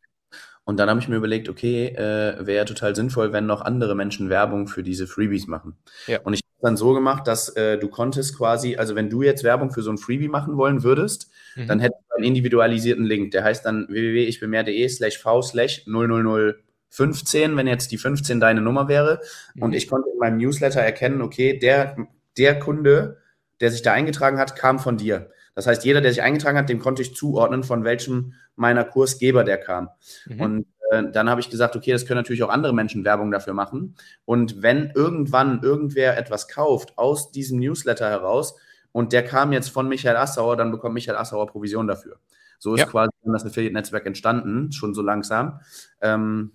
Und 0.65 0.79
dann 0.79 0.89
habe 0.89 1.01
ich 1.01 1.09
mir 1.09 1.17
überlegt, 1.17 1.49
okay, 1.49 1.89
äh, 1.89 2.47
wäre 2.47 2.65
total 2.65 2.95
sinnvoll, 2.95 3.33
wenn 3.33 3.47
noch 3.47 3.63
andere 3.63 3.97
Menschen 3.97 4.31
Werbung 4.31 4.69
für 4.69 4.83
diese 4.83 5.07
Freebies 5.09 5.49
machen. 5.49 5.77
Ja. 6.07 6.21
Und 6.23 6.35
ich 6.35 6.41
habe 6.41 6.69
dann 6.69 6.77
so 6.77 6.93
gemacht, 6.95 7.27
dass 7.27 7.49
äh, 7.57 7.79
du 7.79 7.89
konntest 7.89 8.39
quasi, 8.39 8.77
also 8.77 8.95
wenn 8.95 9.11
du 9.11 9.23
jetzt 9.23 9.43
Werbung 9.43 9.73
für 9.73 9.83
so 9.83 9.91
ein 9.91 9.99
Freebie 9.99 10.29
machen 10.29 10.57
wollen 10.57 10.85
würdest, 10.85 11.31
mhm. 11.57 11.67
dann 11.67 11.81
hättest 11.81 12.01
du 12.09 12.17
einen 12.17 12.25
individualisierten 12.25 13.05
Link. 13.05 13.33
Der 13.33 13.43
heißt 13.43 13.67
dann 13.67 13.89
www.ichbinmehr.de 13.89 14.89
slash 14.89 15.19
v 15.19 15.43
slash 15.43 15.85
00015, 15.87 17.57
wenn 17.57 17.67
jetzt 17.67 17.91
die 17.91 17.99
15 17.99 18.39
deine 18.39 18.61
Nummer 18.61 18.87
wäre. 18.87 19.21
Mhm. 19.55 19.63
Und 19.63 19.73
ich 19.75 19.89
konnte 19.89 20.11
in 20.11 20.19
meinem 20.19 20.37
Newsletter 20.39 20.81
erkennen, 20.81 21.23
okay, 21.23 21.59
der, 21.59 21.97
der 22.39 22.61
Kunde, 22.61 23.19
der 23.61 23.73
sich 23.73 23.83
da 23.83 23.93
eingetragen 23.95 24.39
hat, 24.39 24.55
kam 24.55 24.79
von 24.79 24.97
dir. 24.97 25.31
Das 25.55 25.67
heißt, 25.67 25.85
jeder, 25.85 26.01
der 26.01 26.13
sich 26.13 26.23
eingetragen 26.23 26.57
hat, 26.57 26.69
dem 26.69 26.79
konnte 26.79 27.03
ich 27.03 27.15
zuordnen, 27.15 27.63
von 27.63 27.85
welchem 27.85 28.35
meiner 28.57 28.85
Kursgeber 28.85 29.45
der 29.45 29.59
kam. 29.59 29.89
Mhm. 30.27 30.41
Und 30.41 30.67
äh, 30.91 31.11
dann 31.11 31.29
habe 31.29 31.41
ich 31.41 31.51
gesagt, 31.51 31.77
okay, 31.77 31.93
das 31.93 32.07
können 32.07 32.19
natürlich 32.19 32.43
auch 32.43 32.49
andere 32.49 32.75
Menschen 32.75 33.05
Werbung 33.05 33.31
dafür 33.31 33.55
machen. 33.55 33.97
Und 34.25 34.63
wenn 34.63 34.91
irgendwann 34.95 35.63
irgendwer 35.63 36.17
etwas 36.17 36.49
kauft 36.49 36.97
aus 36.99 37.33
diesem 37.33 37.59
Newsletter 37.59 38.09
heraus 38.09 38.57
und 38.93 39.13
der 39.13 39.25
kam 39.25 39.53
jetzt 39.53 39.71
von 39.71 39.89
Michael 39.89 40.17
Assauer, 40.17 40.57
dann 40.57 40.71
bekommt 40.71 40.95
Michael 40.95 41.17
Assauer 41.17 41.47
Provision 41.47 41.87
dafür. 41.87 42.19
So 42.59 42.75
ist 42.75 42.81
ja. 42.81 42.87
quasi 42.87 43.11
das 43.25 43.45
Affiliate-Netzwerk 43.45 44.07
entstanden, 44.07 44.71
schon 44.71 44.95
so 44.95 45.03
langsam. 45.03 45.61
Ähm, 46.01 46.53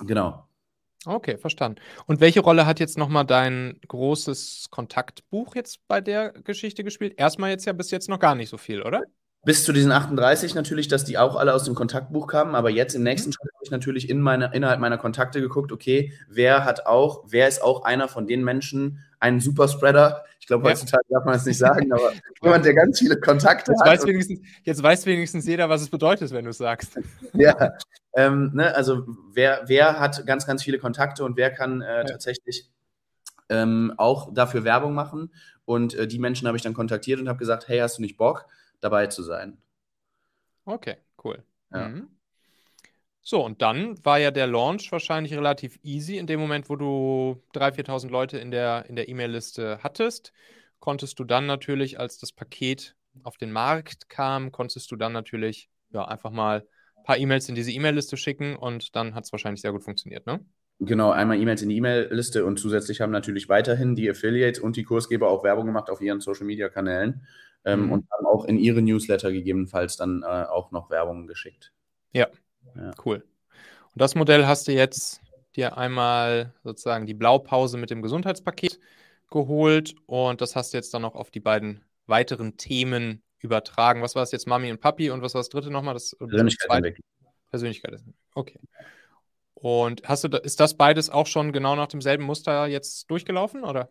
genau. 0.00 0.48
Okay, 1.06 1.36
verstanden. 1.36 1.80
Und 2.06 2.20
welche 2.20 2.40
Rolle 2.40 2.66
hat 2.66 2.80
jetzt 2.80 2.96
nochmal 2.96 3.26
dein 3.26 3.78
großes 3.88 4.68
Kontaktbuch 4.70 5.54
jetzt 5.54 5.86
bei 5.86 6.00
der 6.00 6.32
Geschichte 6.32 6.82
gespielt? 6.84 7.14
Erstmal 7.18 7.50
jetzt 7.50 7.66
ja 7.66 7.72
bis 7.72 7.90
jetzt 7.90 8.08
noch 8.08 8.18
gar 8.18 8.34
nicht 8.34 8.48
so 8.48 8.56
viel, 8.56 8.82
oder? 8.82 9.02
Bis 9.44 9.64
zu 9.64 9.72
diesen 9.72 9.92
38 9.92 10.54
natürlich, 10.54 10.88
dass 10.88 11.04
die 11.04 11.18
auch 11.18 11.36
alle 11.36 11.52
aus 11.52 11.64
dem 11.64 11.74
Kontaktbuch 11.74 12.26
kamen, 12.26 12.54
aber 12.54 12.70
jetzt 12.70 12.94
im 12.94 13.02
mhm. 13.02 13.04
nächsten 13.04 13.32
Schritt 13.32 13.52
habe 13.54 13.64
ich 13.64 13.70
natürlich 13.70 14.08
in 14.08 14.20
meine, 14.20 14.50
innerhalb 14.54 14.80
meiner 14.80 14.98
Kontakte 14.98 15.40
geguckt, 15.40 15.70
okay, 15.72 16.12
wer 16.28 16.64
hat 16.64 16.86
auch, 16.86 17.24
wer 17.26 17.48
ist 17.48 17.62
auch 17.62 17.84
einer 17.84 18.08
von 18.08 18.26
den 18.26 18.42
Menschen, 18.42 19.04
ein 19.20 19.40
Superspreader? 19.40 20.24
Ich 20.40 20.46
glaube, 20.46 20.68
heutzutage 20.68 21.04
ja. 21.08 21.18
darf 21.18 21.26
man 21.26 21.36
es 21.36 21.44
nicht 21.44 21.58
sagen, 21.58 21.92
aber 21.92 22.12
jemand, 22.42 22.64
der 22.64 22.74
ganz 22.74 22.98
viele 22.98 23.18
Kontakte 23.18 23.72
jetzt 23.72 23.80
hat. 23.80 23.88
Weiß 23.88 24.06
wenigstens, 24.06 24.40
jetzt 24.62 24.82
weiß 24.82 25.06
wenigstens 25.06 25.46
jeder, 25.46 25.68
was 25.68 25.82
es 25.82 25.90
bedeutet, 25.90 26.30
wenn 26.32 26.44
du 26.44 26.50
es 26.50 26.58
sagst. 26.58 26.98
ja, 27.34 27.72
ähm, 28.14 28.50
ne, 28.54 28.74
also 28.74 29.06
wer, 29.32 29.62
wer 29.66 30.00
hat 30.00 30.26
ganz, 30.26 30.46
ganz 30.46 30.62
viele 30.62 30.78
Kontakte 30.78 31.24
und 31.24 31.36
wer 31.36 31.50
kann 31.50 31.82
äh, 31.82 31.98
ja. 31.98 32.04
tatsächlich 32.04 32.70
ähm, 33.48 33.92
auch 33.96 34.32
dafür 34.32 34.64
Werbung 34.64 34.94
machen? 34.94 35.30
Und 35.64 35.94
äh, 35.94 36.06
die 36.06 36.18
Menschen 36.18 36.46
habe 36.46 36.56
ich 36.56 36.62
dann 36.62 36.74
kontaktiert 36.74 37.20
und 37.20 37.28
habe 37.28 37.38
gesagt, 37.38 37.68
hey, 37.68 37.78
hast 37.78 37.98
du 37.98 38.02
nicht 38.02 38.16
Bock? 38.16 38.46
Dabei 38.84 39.06
zu 39.06 39.22
sein. 39.22 39.56
Okay, 40.66 40.96
cool. 41.24 41.42
Ja. 41.72 41.88
Mhm. 41.88 42.08
So, 43.26 43.42
und 43.42 43.62
dann 43.62 44.04
war 44.04 44.18
ja 44.18 44.30
der 44.30 44.46
Launch 44.46 44.92
wahrscheinlich 44.92 45.32
relativ 45.32 45.78
easy. 45.82 46.18
In 46.18 46.26
dem 46.26 46.38
Moment, 46.38 46.68
wo 46.68 46.76
du 46.76 47.42
3.000, 47.54 47.72
4.000 47.76 48.10
Leute 48.10 48.38
in 48.38 48.50
der 48.50 48.84
in 48.86 48.96
der 48.96 49.08
E-Mail-Liste 49.08 49.78
hattest, 49.82 50.34
konntest 50.78 51.18
du 51.18 51.24
dann 51.24 51.46
natürlich, 51.46 51.98
als 51.98 52.18
das 52.18 52.32
Paket 52.32 52.94
auf 53.22 53.38
den 53.38 53.50
Markt 53.50 54.10
kam, 54.10 54.52
konntest 54.52 54.90
du 54.90 54.96
dann 54.96 55.12
natürlich 55.12 55.70
ja, 55.90 56.04
einfach 56.04 56.30
mal 56.30 56.66
ein 56.96 57.04
paar 57.04 57.16
E-Mails 57.16 57.48
in 57.48 57.54
diese 57.54 57.70
E-Mail-Liste 57.70 58.18
schicken 58.18 58.56
und 58.56 58.94
dann 58.94 59.14
hat 59.14 59.24
es 59.24 59.32
wahrscheinlich 59.32 59.62
sehr 59.62 59.72
gut 59.72 59.84
funktioniert, 59.84 60.26
ne? 60.26 60.44
Genau, 60.80 61.12
einmal 61.12 61.40
E-Mails 61.40 61.62
in 61.62 61.68
die 61.70 61.76
E-Mail-Liste 61.76 62.44
und 62.44 62.58
zusätzlich 62.58 63.00
haben 63.00 63.12
natürlich 63.12 63.48
weiterhin 63.48 63.94
die 63.94 64.10
Affiliates 64.10 64.60
und 64.60 64.76
die 64.76 64.82
Kursgeber 64.82 65.30
auch 65.30 65.44
Werbung 65.44 65.66
gemacht 65.66 65.88
auf 65.88 66.02
ihren 66.02 66.20
Social-Media-Kanälen 66.20 67.26
ähm, 67.64 67.86
mhm. 67.86 67.92
und 67.92 68.10
haben 68.10 68.26
auch 68.26 68.44
in 68.44 68.58
ihre 68.58 68.82
Newsletter 68.82 69.32
gegebenenfalls 69.32 69.96
dann 69.96 70.22
äh, 70.22 70.26
auch 70.26 70.70
noch 70.70 70.90
Werbung 70.90 71.26
geschickt. 71.26 71.72
Ja. 72.12 72.28
ja, 72.76 72.92
cool. 73.04 73.24
Und 73.92 74.00
das 74.00 74.14
Modell 74.14 74.46
hast 74.46 74.68
du 74.68 74.72
jetzt 74.72 75.20
dir 75.56 75.76
einmal 75.78 76.52
sozusagen 76.64 77.06
die 77.06 77.14
Blaupause 77.14 77.78
mit 77.78 77.90
dem 77.90 78.02
Gesundheitspaket 78.02 78.80
geholt 79.30 79.94
und 80.06 80.40
das 80.40 80.56
hast 80.56 80.72
du 80.72 80.76
jetzt 80.76 80.92
dann 80.94 81.02
noch 81.02 81.14
auf 81.14 81.30
die 81.30 81.40
beiden 81.40 81.82
weiteren 82.06 82.56
Themen 82.56 83.22
übertragen. 83.38 84.02
Was 84.02 84.14
war 84.14 84.22
es 84.22 84.32
jetzt, 84.32 84.46
Mami 84.46 84.70
und 84.70 84.80
Papi 84.80 85.10
und 85.10 85.22
was 85.22 85.34
war 85.34 85.40
das 85.40 85.48
dritte 85.48 85.70
nochmal? 85.70 85.94
Das, 85.94 86.16
Persönlichkeitsentwicklung. 86.18 87.06
Persönlichkeitsentwicklung. 87.50 88.14
Okay. 88.34 88.58
Und 89.54 90.02
hast 90.04 90.24
du, 90.24 90.28
ist 90.28 90.60
das 90.60 90.76
beides 90.76 91.08
auch 91.10 91.26
schon 91.26 91.52
genau 91.52 91.76
nach 91.76 91.86
demselben 91.86 92.24
Muster 92.24 92.66
jetzt 92.66 93.10
durchgelaufen, 93.10 93.64
oder? 93.64 93.90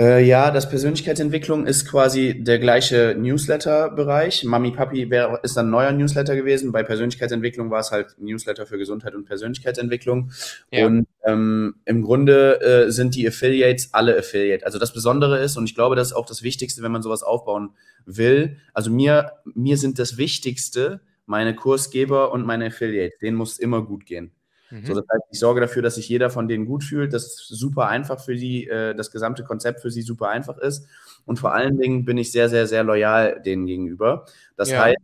Äh, 0.00 0.24
ja, 0.24 0.50
das 0.50 0.68
Persönlichkeitsentwicklung 0.68 1.66
ist 1.66 1.86
quasi 1.86 2.42
der 2.42 2.58
gleiche 2.58 3.14
Newsletter-Bereich. 3.16 4.44
Mami 4.44 4.70
Papi 4.70 5.10
wär, 5.10 5.40
ist 5.42 5.56
dann 5.56 5.66
ein 5.66 5.70
neuer 5.70 5.92
Newsletter 5.92 6.34
gewesen. 6.34 6.72
Bei 6.72 6.82
Persönlichkeitsentwicklung 6.82 7.70
war 7.70 7.80
es 7.80 7.90
halt 7.90 8.16
Newsletter 8.18 8.66
für 8.66 8.78
Gesundheit 8.78 9.14
und 9.14 9.26
Persönlichkeitsentwicklung. 9.26 10.32
Ja. 10.70 10.86
Und 10.86 11.06
ähm, 11.24 11.74
im 11.84 12.02
Grunde 12.02 12.60
äh, 12.62 12.90
sind 12.90 13.14
die 13.14 13.28
Affiliates 13.28 13.92
alle 13.92 14.16
Affiliate. 14.16 14.64
Also 14.64 14.78
das 14.78 14.92
Besondere 14.92 15.38
ist, 15.38 15.56
und 15.56 15.64
ich 15.68 15.74
glaube, 15.74 15.94
das 15.94 16.08
ist 16.08 16.14
auch 16.14 16.26
das 16.26 16.42
Wichtigste, 16.42 16.82
wenn 16.82 16.92
man 16.92 17.02
sowas 17.02 17.22
aufbauen 17.22 17.70
will. 18.06 18.56
Also 18.72 18.90
mir, 18.90 19.32
mir 19.54 19.76
sind 19.76 19.98
das 19.98 20.16
Wichtigste 20.16 21.00
meine 21.26 21.54
Kursgeber 21.54 22.32
und 22.32 22.44
meine 22.44 22.66
Affiliates. 22.66 23.18
Denen 23.20 23.36
muss 23.36 23.58
immer 23.58 23.82
gut 23.82 24.06
gehen. 24.06 24.32
Mhm. 24.72 24.86
So, 24.86 24.94
das 24.94 25.04
heißt, 25.12 25.24
ich 25.30 25.38
sorge 25.38 25.60
dafür, 25.60 25.82
dass 25.82 25.96
sich 25.96 26.08
jeder 26.08 26.30
von 26.30 26.48
denen 26.48 26.64
gut 26.64 26.82
fühlt, 26.82 27.12
dass 27.12 27.36
super 27.36 27.88
einfach 27.88 28.18
für 28.18 28.34
die, 28.34 28.66
äh, 28.68 28.94
das 28.94 29.10
gesamte 29.10 29.44
Konzept 29.44 29.80
für 29.80 29.90
sie 29.90 30.00
super 30.00 30.30
einfach 30.30 30.56
ist. 30.56 30.86
Und 31.26 31.38
vor 31.38 31.52
allen 31.52 31.78
Dingen 31.78 32.06
bin 32.06 32.16
ich 32.16 32.32
sehr, 32.32 32.48
sehr, 32.48 32.66
sehr 32.66 32.82
loyal 32.82 33.42
denen 33.42 33.66
gegenüber. 33.66 34.24
Das 34.56 34.70
ja. 34.70 34.82
heißt, 34.82 34.96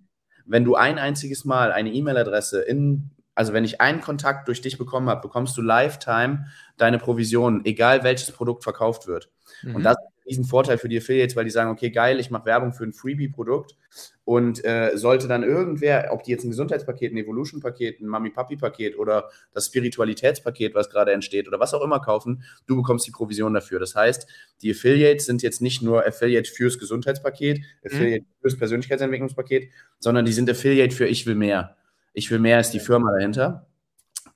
wenn 0.46 0.64
du 0.64 0.74
ein 0.74 0.98
einziges 0.98 1.44
Mal 1.44 1.70
eine 1.70 1.92
E-Mail-Adresse 1.92 2.62
in, 2.62 3.10
also 3.34 3.52
wenn 3.52 3.64
ich 3.64 3.82
einen 3.82 4.00
Kontakt 4.00 4.48
durch 4.48 4.62
dich 4.62 4.78
bekommen 4.78 5.10
habe, 5.10 5.20
bekommst 5.20 5.54
du 5.58 5.62
Lifetime 5.62 6.46
deine 6.78 6.98
Provision, 6.98 7.66
egal 7.66 8.04
welches 8.04 8.30
Produkt 8.32 8.64
verkauft 8.64 9.06
wird. 9.06 9.28
Mhm. 9.62 9.76
Und 9.76 9.82
das 9.82 9.96
riesen 10.28 10.44
Vorteil 10.44 10.78
für 10.78 10.88
die 10.88 10.98
Affiliates, 10.98 11.36
weil 11.36 11.44
die 11.44 11.50
sagen, 11.50 11.70
okay, 11.70 11.90
geil, 11.90 12.20
ich 12.20 12.30
mache 12.30 12.46
Werbung 12.46 12.72
für 12.72 12.84
ein 12.84 12.92
Freebie-Produkt 12.92 13.76
und 14.24 14.64
äh, 14.64 14.92
sollte 14.94 15.26
dann 15.26 15.42
irgendwer, 15.42 16.08
ob 16.12 16.22
die 16.22 16.30
jetzt 16.30 16.44
ein 16.44 16.50
Gesundheitspaket, 16.50 17.12
ein 17.12 17.16
Evolution-Paket, 17.16 18.00
ein 18.00 18.06
Mami-Papi-Paket 18.06 18.98
oder 18.98 19.30
das 19.52 19.66
Spiritualitätspaket, 19.66 20.74
was 20.74 20.90
gerade 20.90 21.12
entsteht 21.12 21.48
oder 21.48 21.58
was 21.58 21.72
auch 21.72 21.82
immer 21.82 22.00
kaufen, 22.00 22.42
du 22.66 22.76
bekommst 22.76 23.06
die 23.06 23.10
Provision 23.10 23.54
dafür. 23.54 23.80
Das 23.80 23.94
heißt, 23.94 24.28
die 24.62 24.72
Affiliates 24.72 25.26
sind 25.26 25.42
jetzt 25.42 25.62
nicht 25.62 25.82
nur 25.82 26.06
Affiliate 26.06 26.48
fürs 26.50 26.78
Gesundheitspaket, 26.78 27.64
Affiliate 27.84 28.22
mhm. 28.22 28.40
fürs 28.42 28.58
Persönlichkeitsentwicklungspaket, 28.58 29.70
sondern 29.98 30.26
die 30.26 30.32
sind 30.32 30.50
Affiliate 30.50 30.94
für 30.94 31.06
Ich 31.06 31.26
will 31.26 31.34
mehr. 31.34 31.76
Ich 32.12 32.30
will 32.30 32.38
mehr 32.38 32.60
ist 32.60 32.72
die 32.72 32.80
Firma 32.80 33.12
dahinter. 33.12 33.66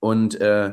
Und 0.01 0.41
äh, 0.41 0.73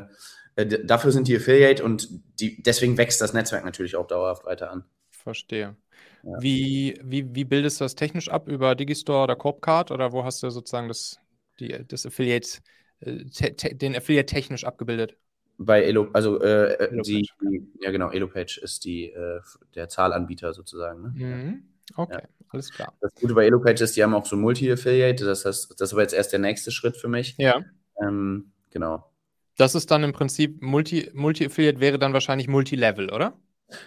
äh 0.56 0.84
dafür 0.84 1.12
sind 1.12 1.28
die 1.28 1.36
Affiliate 1.36 1.84
und 1.84 2.08
die, 2.40 2.62
deswegen 2.62 2.96
wächst 2.96 3.20
das 3.20 3.34
Netzwerk 3.34 3.64
natürlich 3.64 3.96
auch 3.96 4.06
dauerhaft 4.06 4.46
weiter 4.46 4.70
an. 4.70 4.84
Verstehe. 5.22 5.76
Ja. 6.22 6.32
Wie, 6.40 6.98
wie, 7.02 7.34
wie 7.34 7.44
bildest 7.44 7.80
du 7.80 7.84
das 7.84 7.94
technisch 7.94 8.30
ab? 8.30 8.48
Über 8.48 8.74
Digistore 8.74 9.24
oder 9.24 9.36
Corpcard 9.36 9.90
oder 9.90 10.12
wo 10.12 10.24
hast 10.24 10.42
du 10.42 10.50
sozusagen 10.50 10.88
das, 10.88 11.18
die, 11.58 11.84
das 11.86 12.06
Affiliate, 12.06 12.58
äh, 13.00 13.24
den 13.74 13.96
Affiliate 13.96 14.26
technisch 14.26 14.64
abgebildet? 14.64 15.16
Bei 15.58 15.82
Elo, 15.82 16.08
also 16.14 16.40
äh, 16.40 16.72
äh 16.72 17.02
die, 17.02 17.28
die, 17.42 17.70
ja 17.80 17.90
genau, 17.90 18.10
EloPage 18.10 18.60
ist 18.62 18.84
die, 18.84 19.10
äh, 19.10 19.40
der 19.74 19.88
Zahlanbieter 19.88 20.54
sozusagen. 20.54 21.02
Ne? 21.02 21.12
Mhm. 21.14 21.62
Okay, 21.96 22.22
ja. 22.22 22.28
alles 22.48 22.70
klar. 22.70 22.94
Das 23.00 23.14
Gute 23.14 23.34
bei 23.34 23.44
EloPage 23.44 23.82
ist, 23.82 23.96
die 23.96 24.02
haben 24.02 24.14
auch 24.14 24.24
so 24.24 24.36
Multi-Affiliate, 24.36 25.24
das 25.24 25.44
heißt, 25.44 25.78
das 25.78 25.92
aber 25.92 26.02
jetzt 26.02 26.14
erst 26.14 26.32
der 26.32 26.38
nächste 26.38 26.70
Schritt 26.70 26.96
für 26.96 27.08
mich. 27.08 27.34
Ja. 27.36 27.62
Ähm, 28.00 28.52
genau. 28.70 29.04
Das 29.58 29.74
ist 29.74 29.90
dann 29.90 30.02
im 30.02 30.12
Prinzip 30.12 30.62
Multi-Affiliate 30.62 31.16
Multi 31.18 31.80
wäre 31.80 31.98
dann 31.98 32.14
wahrscheinlich 32.14 32.48
Multi-Level, 32.48 33.10
oder? 33.10 33.36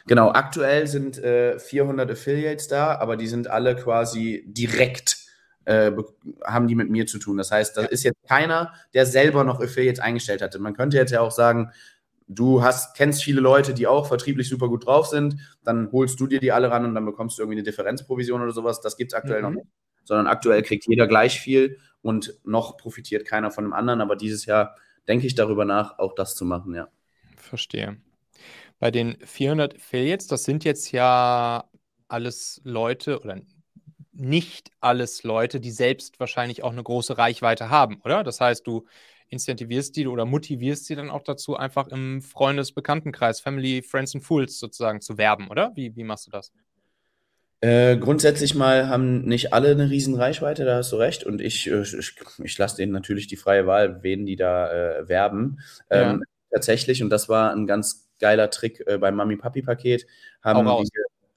Genau, 0.08 0.32
aktuell 0.32 0.88
sind 0.88 1.18
äh, 1.18 1.60
400 1.60 2.12
Affiliates 2.12 2.68
da, 2.68 2.96
aber 2.96 3.18
die 3.18 3.28
sind 3.28 3.50
alle 3.50 3.76
quasi 3.76 4.44
direkt, 4.48 5.18
äh, 5.66 5.92
haben 6.44 6.68
die 6.68 6.76
mit 6.76 6.90
mir 6.90 7.06
zu 7.06 7.20
tun. 7.20 7.38
Das 7.38 7.52
heißt, 7.52 7.78
da 7.78 7.84
ist 7.84 8.04
jetzt 8.04 8.22
keiner, 8.28 8.74
der 8.94 9.06
selber 9.06 9.44
noch 9.44 9.62
Affiliates 9.62 10.00
eingestellt 10.00 10.42
hatte. 10.42 10.60
Man 10.60 10.74
könnte 10.74 10.98
jetzt 10.98 11.12
ja 11.12 11.22
auch 11.22 11.32
sagen, 11.32 11.72
du 12.28 12.64
hast, 12.64 12.96
kennst 12.96 13.24
viele 13.24 13.42
Leute, 13.42 13.74
die 13.74 13.88
auch 13.88 14.08
vertrieblich 14.08 14.50
super 14.50 14.68
gut 14.68 14.86
drauf 14.86 15.08
sind, 15.08 15.38
dann 15.64 15.92
holst 15.92 16.20
du 16.20 16.28
dir 16.28 16.40
die 16.40 16.52
alle 16.52 16.72
ran 16.72 16.86
und 16.86 16.96
dann 16.96 17.06
bekommst 17.06 17.38
du 17.38 17.44
irgendwie 17.44 17.58
eine 17.58 17.64
Differenzprovision 17.64 18.42
oder 18.42 18.52
sowas. 18.52 18.82
Das 18.82 18.98
gibt 18.98 19.14
es 19.14 19.18
aktuell 19.18 19.42
mhm. 19.42 19.48
noch 19.48 19.56
nicht. 19.56 19.68
Sondern 20.06 20.28
aktuell 20.28 20.64
kriegt 20.64 20.86
jeder 20.88 21.08
gleich 21.08 21.40
viel 21.40 21.80
und 22.02 22.34
noch 22.44 22.78
profitiert 22.78 23.26
keiner 23.26 23.52
von 23.52 23.64
dem 23.64 23.74
anderen. 23.74 24.02
Aber 24.02 24.16
dieses 24.16 24.46
Jahr 24.46 24.76
denke 25.08 25.28
ich 25.28 25.36
darüber 25.36 25.66
nach, 25.66 25.98
auch 25.98 26.14
das 26.14 26.36
zu 26.36 26.46
machen, 26.46 26.74
ja. 26.74 26.90
Verstehe. 27.38 27.98
Bei 28.84 28.92
den 28.92 29.16
400 29.24 29.76
Affiliates, 29.76 30.28
das 30.28 30.44
sind 30.44 30.66
jetzt 30.66 30.92
ja 30.92 31.70
alles 32.10 32.60
Leute 32.66 33.22
oder 33.22 33.40
nicht 34.12 34.72
alles 34.82 35.24
Leute, 35.24 35.62
die 35.62 35.72
selbst 35.72 36.20
wahrscheinlich 36.20 36.64
auch 36.64 36.74
eine 36.74 36.84
große 36.84 37.18
Reichweite 37.18 37.70
haben, 37.70 38.02
oder? 38.04 38.26
Das 38.26 38.42
heißt, 38.42 38.68
du 38.68 38.86
incentivierst 39.30 39.96
die 39.96 40.06
oder 40.06 40.26
motivierst 40.26 40.86
sie 40.86 40.96
dann 40.96 41.12
auch 41.12 41.24
dazu, 41.24 41.56
einfach 41.56 41.88
im 41.88 42.22
Freundes-Bekanntenkreis, 42.22 43.40
Family, 43.40 43.84
Friends 43.84 44.16
and 44.16 44.26
Fools 44.26 44.60
sozusagen 44.60 45.00
zu 45.00 45.18
werben, 45.18 45.48
oder? 45.48 45.72
Wie, 45.76 45.96
wie 45.96 46.04
machst 46.04 46.28
du 46.28 46.32
das? 46.32 46.52
Äh, 47.62 47.96
grundsätzlich 47.96 48.54
mal 48.54 48.90
haben 48.90 49.24
nicht 49.24 49.54
alle 49.54 49.72
eine 49.72 49.90
riesen 49.90 50.16
Reichweite, 50.16 50.66
da 50.66 50.76
hast 50.76 50.92
du 50.92 50.98
recht. 50.98 51.24
Und 51.24 51.40
ich, 51.40 51.72
äh, 51.72 51.84
ich, 51.84 52.16
ich 52.44 52.58
lasse 52.58 52.76
denen 52.76 52.92
natürlich 52.92 53.28
die 53.28 53.38
freie 53.38 53.66
Wahl, 53.66 54.04
wen 54.04 54.26
die 54.26 54.36
da 54.36 54.70
äh, 55.00 55.08
werben. 55.08 55.62
Ähm, 55.90 56.20
ja. 56.20 56.20
Tatsächlich, 56.52 57.02
und 57.02 57.10
das 57.10 57.30
war 57.30 57.54
ein 57.54 57.66
ganz 57.66 58.03
geiler 58.20 58.50
Trick 58.50 58.84
äh, 58.88 58.98
beim 58.98 59.16
Mami-Papi-Paket, 59.16 60.06
haben 60.42 60.66
wir, 60.66 60.84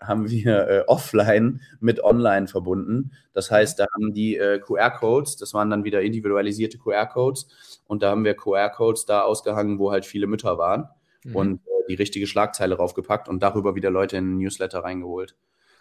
haben 0.01 0.31
wir 0.31 0.69
äh, 0.69 0.85
offline 0.87 1.61
mit 1.81 2.03
online 2.03 2.49
verbunden. 2.49 3.13
Das 3.33 3.51
heißt, 3.51 3.79
da 3.79 3.87
haben 3.95 4.13
die 4.13 4.37
äh, 4.37 4.61
QR-Codes, 4.61 5.37
das 5.37 5.55
waren 5.55 5.71
dann 5.71 5.85
wieder 5.85 6.03
individualisierte 6.03 6.79
QR-Codes 6.79 7.81
und 7.87 8.03
da 8.03 8.11
haben 8.11 8.25
wir 8.25 8.35
QR-Codes 8.35 9.07
da 9.07 9.23
ausgehangen, 9.23 9.79
wo 9.79 9.91
halt 9.91 10.05
viele 10.05 10.27
Mütter 10.27 10.59
waren 10.59 10.89
mhm. 11.25 11.37
und 11.37 11.57
äh, 11.67 11.87
die 11.89 11.95
richtige 11.95 12.27
Schlagzeile 12.27 12.77
raufgepackt 12.77 13.29
und 13.29 13.43
darüber 13.43 13.75
wieder 13.75 13.91
Leute 13.91 14.17
in 14.17 14.25
den 14.25 14.39
Newsletter 14.39 14.81
reingeholt. 14.81 15.37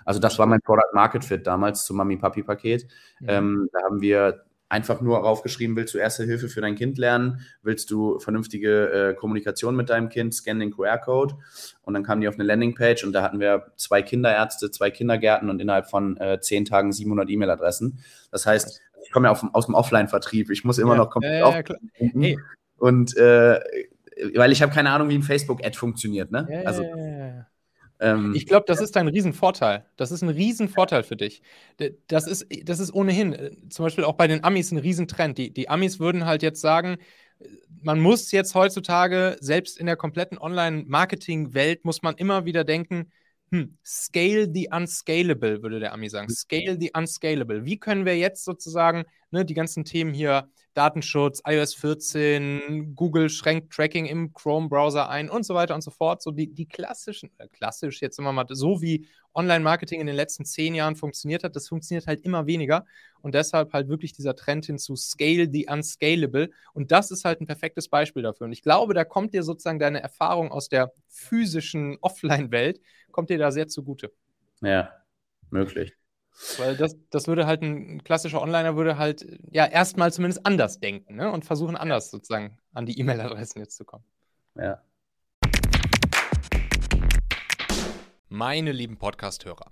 Also 0.06 0.20
das 0.20 0.38
war 0.38 0.46
mein 0.46 0.62
Product 0.62 0.94
Market 0.94 1.26
Fit 1.26 1.48
damals 1.48 1.84
zum 1.84 1.98
Mami-Papi-Paket. 1.98 2.88
Mhm. 3.20 3.28
Ähm, 3.30 3.70
da 3.74 3.80
haben 3.84 4.02
wir 4.02 4.46
einfach 4.76 5.00
nur 5.00 5.24
aufgeschrieben, 5.24 5.78
willst 5.78 5.94
du 5.94 5.98
erste 5.98 6.26
Hilfe 6.26 6.50
für 6.50 6.60
dein 6.60 6.76
Kind 6.76 6.98
lernen, 6.98 7.40
willst 7.64 7.90
du 7.92 8.20
vernünftige 8.20 8.92
äh, 8.92 9.14
Kommunikation 9.14 9.74
mit 9.76 9.90
deinem 9.90 10.10
Kind, 10.10 10.34
scan 10.34 10.60
den 10.60 10.72
QR-Code 10.72 11.36
und 11.84 11.94
dann 11.94 12.04
kamen 12.04 12.20
die 12.20 12.28
auf 12.28 12.36
eine 12.36 12.44
Landingpage 12.44 13.06
und 13.06 13.14
da 13.14 13.24
hatten 13.24 13.40
wir 13.40 13.68
zwei 13.78 14.02
Kinderärzte, 14.02 14.72
zwei 14.72 14.92
Kindergärten 14.92 15.50
und 15.50 15.62
innerhalb 15.62 15.90
von 15.90 16.18
äh, 16.18 16.42
zehn 16.42 16.66
Tagen 16.66 16.92
700 16.92 17.30
E-Mail-Adressen. 17.30 18.00
Das 18.32 18.46
heißt, 18.46 18.82
ich 19.04 19.12
komme 19.12 19.28
ja 19.28 19.32
auf, 19.32 19.46
aus 19.54 19.68
dem 19.68 19.76
Offline-Vertrieb, 19.76 20.52
ich 20.52 20.66
muss 20.66 20.78
immer 20.78 20.94
ja, 20.94 20.98
noch 20.98 21.10
komplett 21.10 21.40
ja, 21.40 21.58
ja, 21.58 21.64
hey. 21.98 22.38
und 22.78 23.16
äh, 23.16 23.60
weil 24.34 24.52
ich 24.52 24.62
habe 24.62 24.74
keine 24.74 24.92
Ahnung, 24.92 25.10
wie 25.10 25.16
ein 25.16 25.24
Facebook-Ad 25.24 25.78
funktioniert, 25.78 26.32
ne? 26.32 26.48
Ja, 26.50 26.62
also, 26.62 26.84
ja, 26.84 26.96
ähm, 28.06 28.34
ich 28.36 28.46
glaube, 28.46 28.66
das 28.68 28.82
ist 28.82 28.96
ein 28.98 29.08
Riesenvorteil. 29.08 29.86
Das 29.96 30.12
ist 30.12 30.22
ein 30.22 30.30
Riesenvorteil 30.30 31.02
für 31.02 31.16
dich. 31.16 31.42
Das 32.08 32.28
ist, 32.28 32.46
das 32.64 32.80
ist 32.80 32.94
ohnehin, 32.94 33.34
äh, 33.34 33.52
zum 33.70 33.84
Beispiel 33.84 34.04
auch 34.04 34.14
bei 34.14 34.28
den 34.28 34.44
Amis 34.44 34.72
ein 34.72 34.78
Riesentrend. 34.78 35.40
Die, 35.40 35.52
die 35.52 35.70
Amis 35.70 36.00
würden 36.00 36.26
halt 36.26 36.44
jetzt 36.44 36.62
sagen, 36.62 36.98
man 37.82 38.00
muss 38.00 38.32
jetzt 38.32 38.54
heutzutage, 38.54 39.38
selbst 39.40 39.80
in 39.80 39.88
der 39.88 39.96
kompletten 39.96 40.38
Online-Marketing-Welt, 40.38 41.84
muss 41.84 42.04
man 42.04 42.16
immer 42.16 42.46
wieder 42.46 42.64
denken, 42.64 43.12
hm, 43.52 43.78
scale 43.84 44.50
the 44.54 44.70
unscalable, 44.72 45.64
würde 45.64 45.80
der 45.80 45.94
Ami 45.94 46.10
sagen. 46.10 46.30
Scale 46.30 46.78
the 46.80 46.92
unscalable. 46.96 47.66
Wie 47.66 47.80
können 47.80 48.06
wir 48.06 48.18
jetzt 48.18 48.46
sozusagen 48.46 49.06
ne, 49.36 49.46
die 49.46 49.54
ganzen 49.54 49.86
Themen 49.86 50.14
hier 50.14 50.50
Datenschutz, 50.74 51.42
iOS 51.48 51.74
14, 51.76 52.96
Google 52.96 53.30
schränkt 53.30 53.72
Tracking 53.72 54.06
im 54.06 54.34
Chrome-Browser 54.34 55.08
ein 55.10 55.30
und 55.30 55.46
so 55.46 55.56
weiter 55.56 55.74
und 55.74 55.82
so 55.82 55.92
fort. 55.92 56.22
So 56.22 56.32
die, 56.32 56.54
die 56.54 56.68
klassischen, 56.68 57.32
äh, 57.38 57.48
klassisch 57.48 58.02
jetzt 58.02 58.20
immer 58.20 58.34
mal, 58.34 58.46
so 58.50 58.82
wie 58.82 59.08
Online-Marketing 59.34 60.02
in 60.02 60.08
den 60.08 60.16
letzten 60.16 60.44
zehn 60.44 60.76
Jahren 60.76 60.96
funktioniert 60.96 61.44
hat, 61.44 61.56
das 61.56 61.70
funktioniert 61.70 62.08
halt 62.08 62.22
immer 62.22 62.46
weniger. 62.46 62.86
Und 63.22 63.36
deshalb 63.36 63.72
halt 63.74 63.88
wirklich 63.88 64.12
dieser 64.12 64.36
Trend 64.36 64.66
hin 64.66 64.78
zu 64.78 64.96
Scale 64.96 65.50
the 65.52 65.68
Unscalable. 65.70 66.50
Und 66.74 66.92
das 66.92 67.10
ist 67.10 67.24
halt 67.24 67.42
ein 67.42 67.48
perfektes 67.48 67.88
Beispiel 67.88 68.24
dafür. 68.24 68.46
Und 68.46 68.54
ich 68.54 68.62
glaube, 68.62 68.94
da 68.94 69.06
kommt 69.06 69.34
dir 69.34 69.44
sozusagen 69.44 69.80
deine 69.80 70.02
Erfahrung 70.02 70.52
aus 70.52 70.68
der 70.68 70.92
physischen 71.08 71.98
Offline-Welt, 72.02 72.82
kommt 73.12 73.30
dir 73.30 73.38
da 73.38 73.52
sehr 73.52 73.68
zugute. 73.68 74.12
Ja, 74.62 74.92
möglich. 75.50 75.94
Weil 76.58 76.76
das, 76.76 76.98
das 77.10 77.28
würde 77.28 77.46
halt 77.46 77.62
ein 77.62 78.04
klassischer 78.04 78.42
Onliner 78.42 78.76
würde 78.76 78.98
halt 78.98 79.26
ja 79.52 79.66
erstmal 79.66 80.12
zumindest 80.12 80.46
anders 80.46 80.80
denken 80.80 81.16
ne? 81.16 81.32
und 81.32 81.46
versuchen 81.46 81.78
anders 81.78 82.12
sozusagen 82.12 82.58
an 82.74 82.86
die 82.86 83.00
E-Mail-Adressen 83.00 83.60
jetzt 83.60 83.78
zu 83.78 83.86
kommen. 83.86 84.04
Ja. 84.56 84.82
Meine 88.28 88.74
lieben 88.74 88.98
Podcast-Hörer, 88.98 89.72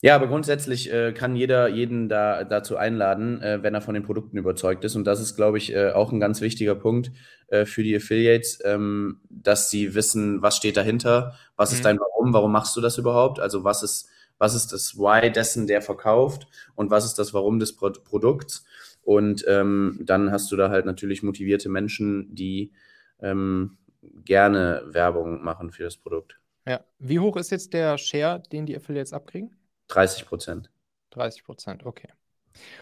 Ja, 0.00 0.14
aber 0.14 0.28
grundsätzlich 0.28 0.92
äh, 0.92 1.12
kann 1.12 1.34
jeder 1.34 1.66
jeden 1.68 2.08
da 2.08 2.44
dazu 2.44 2.76
einladen, 2.76 3.42
äh, 3.42 3.62
wenn 3.62 3.74
er 3.74 3.80
von 3.80 3.94
den 3.94 4.04
Produkten 4.04 4.36
überzeugt 4.36 4.84
ist. 4.84 4.94
Und 4.94 5.04
das 5.04 5.20
ist, 5.20 5.34
glaube 5.34 5.58
ich, 5.58 5.74
äh, 5.74 5.90
auch 5.90 6.12
ein 6.12 6.20
ganz 6.20 6.40
wichtiger 6.40 6.76
Punkt 6.76 7.10
äh, 7.48 7.64
für 7.64 7.82
die 7.82 7.96
Affiliates, 7.96 8.60
ähm, 8.64 9.20
dass 9.28 9.70
sie 9.70 9.96
wissen, 9.96 10.40
was 10.40 10.56
steht 10.56 10.76
dahinter, 10.76 11.34
was 11.56 11.72
mhm. 11.72 11.76
ist 11.76 11.84
dein 11.84 11.98
Warum, 11.98 12.32
warum 12.32 12.52
machst 12.52 12.76
du 12.76 12.80
das 12.80 12.96
überhaupt? 12.96 13.40
Also 13.40 13.64
was 13.64 13.82
ist, 13.82 14.08
was 14.38 14.54
ist 14.54 14.72
das 14.72 14.96
Why 14.96 15.32
dessen, 15.32 15.66
der 15.66 15.82
verkauft 15.82 16.46
und 16.76 16.90
was 16.92 17.04
ist 17.04 17.18
das 17.18 17.34
Warum 17.34 17.58
des 17.58 17.74
Pro 17.74 17.90
Produkts? 17.90 18.64
Und 19.02 19.44
ähm, 19.48 19.98
dann 20.04 20.30
hast 20.30 20.52
du 20.52 20.56
da 20.56 20.70
halt 20.70 20.86
natürlich 20.86 21.24
motivierte 21.24 21.68
Menschen, 21.68 22.32
die 22.36 22.70
ähm, 23.20 23.78
gerne 24.24 24.82
Werbung 24.86 25.42
machen 25.42 25.72
für 25.72 25.82
das 25.82 25.96
Produkt. 25.96 26.38
Ja. 26.68 26.84
Wie 27.00 27.18
hoch 27.18 27.36
ist 27.36 27.50
jetzt 27.50 27.72
der 27.72 27.98
Share, 27.98 28.42
den 28.52 28.66
die 28.66 28.76
Affiliates 28.76 29.12
abkriegen? 29.12 29.57
30 29.88 30.26
Prozent. 30.26 30.70
30 31.10 31.44
Prozent, 31.44 31.84
okay. 31.84 32.08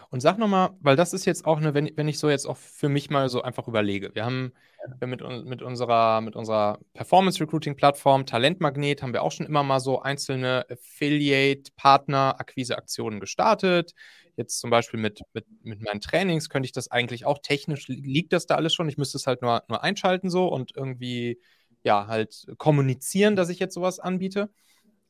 Und 0.09 0.21
sag 0.21 0.37
nochmal, 0.37 0.69
weil 0.79 0.95
das 0.95 1.11
ist 1.13 1.25
jetzt 1.25 1.45
auch 1.45 1.57
eine, 1.57 1.73
wenn, 1.73 1.91
wenn 1.95 2.07
ich 2.07 2.19
so 2.19 2.29
jetzt 2.29 2.45
auch 2.45 2.57
für 2.57 2.89
mich 2.89 3.09
mal 3.09 3.29
so 3.29 3.41
einfach 3.41 3.67
überlege. 3.67 4.13
Wir 4.15 4.25
haben 4.25 4.53
ja. 5.01 5.07
mit, 5.07 5.21
mit 5.45 5.61
unserer, 5.61 6.21
mit 6.21 6.35
unserer 6.35 6.79
Performance-Recruiting-Plattform 6.93 8.25
Talentmagnet 8.25 9.01
haben 9.01 9.13
wir 9.13 9.23
auch 9.23 9.31
schon 9.31 9.45
immer 9.45 9.63
mal 9.63 9.79
so 9.79 10.01
einzelne 10.01 10.65
Affiliate-Partner-Akquise-Aktionen 10.69 13.19
gestartet. 13.19 13.93
Jetzt 14.35 14.59
zum 14.59 14.69
Beispiel 14.69 14.99
mit, 14.99 15.21
mit, 15.33 15.45
mit 15.63 15.81
meinen 15.81 16.01
Trainings 16.01 16.49
könnte 16.49 16.67
ich 16.67 16.71
das 16.71 16.91
eigentlich 16.91 17.25
auch 17.25 17.39
technisch, 17.41 17.87
liegt 17.87 18.33
das 18.33 18.45
da 18.45 18.55
alles 18.55 18.73
schon. 18.73 18.89
Ich 18.89 18.97
müsste 18.97 19.17
es 19.17 19.27
halt 19.27 19.41
nur, 19.41 19.63
nur 19.67 19.83
einschalten 19.83 20.29
so 20.29 20.47
und 20.47 20.75
irgendwie, 20.75 21.39
ja, 21.83 22.07
halt 22.07 22.45
kommunizieren, 22.57 23.35
dass 23.35 23.49
ich 23.49 23.59
jetzt 23.59 23.73
sowas 23.73 23.99
anbiete. 23.99 24.49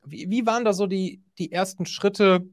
Wie, 0.10 0.30
wie 0.30 0.46
waren 0.46 0.66
da 0.66 0.74
so 0.74 0.88
die, 0.88 1.22
die 1.38 1.52
ersten 1.52 1.86
Schritte, 1.86 2.46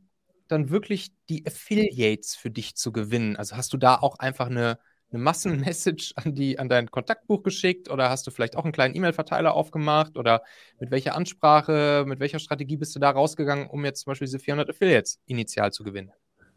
dann 0.48 0.70
wirklich 0.70 1.12
die 1.28 1.46
Affiliates 1.46 2.34
für 2.34 2.50
dich 2.50 2.76
zu 2.76 2.92
gewinnen? 2.92 3.36
Also 3.36 3.56
hast 3.56 3.72
du 3.72 3.76
da 3.76 3.96
auch 3.96 4.18
einfach 4.18 4.46
eine, 4.46 4.78
eine 5.10 5.22
Massenmessage 5.22 6.12
an, 6.16 6.34
die, 6.34 6.58
an 6.58 6.68
dein 6.68 6.90
Kontaktbuch 6.90 7.42
geschickt 7.42 7.90
oder 7.90 8.10
hast 8.10 8.26
du 8.26 8.30
vielleicht 8.30 8.56
auch 8.56 8.64
einen 8.64 8.72
kleinen 8.72 8.94
E-Mail-Verteiler 8.94 9.54
aufgemacht 9.54 10.16
oder 10.16 10.42
mit 10.80 10.90
welcher 10.90 11.14
Ansprache, 11.14 12.04
mit 12.06 12.20
welcher 12.20 12.38
Strategie 12.38 12.76
bist 12.76 12.94
du 12.94 13.00
da 13.00 13.10
rausgegangen, 13.10 13.68
um 13.68 13.84
jetzt 13.84 14.02
zum 14.02 14.10
Beispiel 14.10 14.26
diese 14.26 14.38
400 14.38 14.70
Affiliates 14.70 15.20
initial 15.26 15.72
zu 15.72 15.84
gewinnen? 15.84 16.12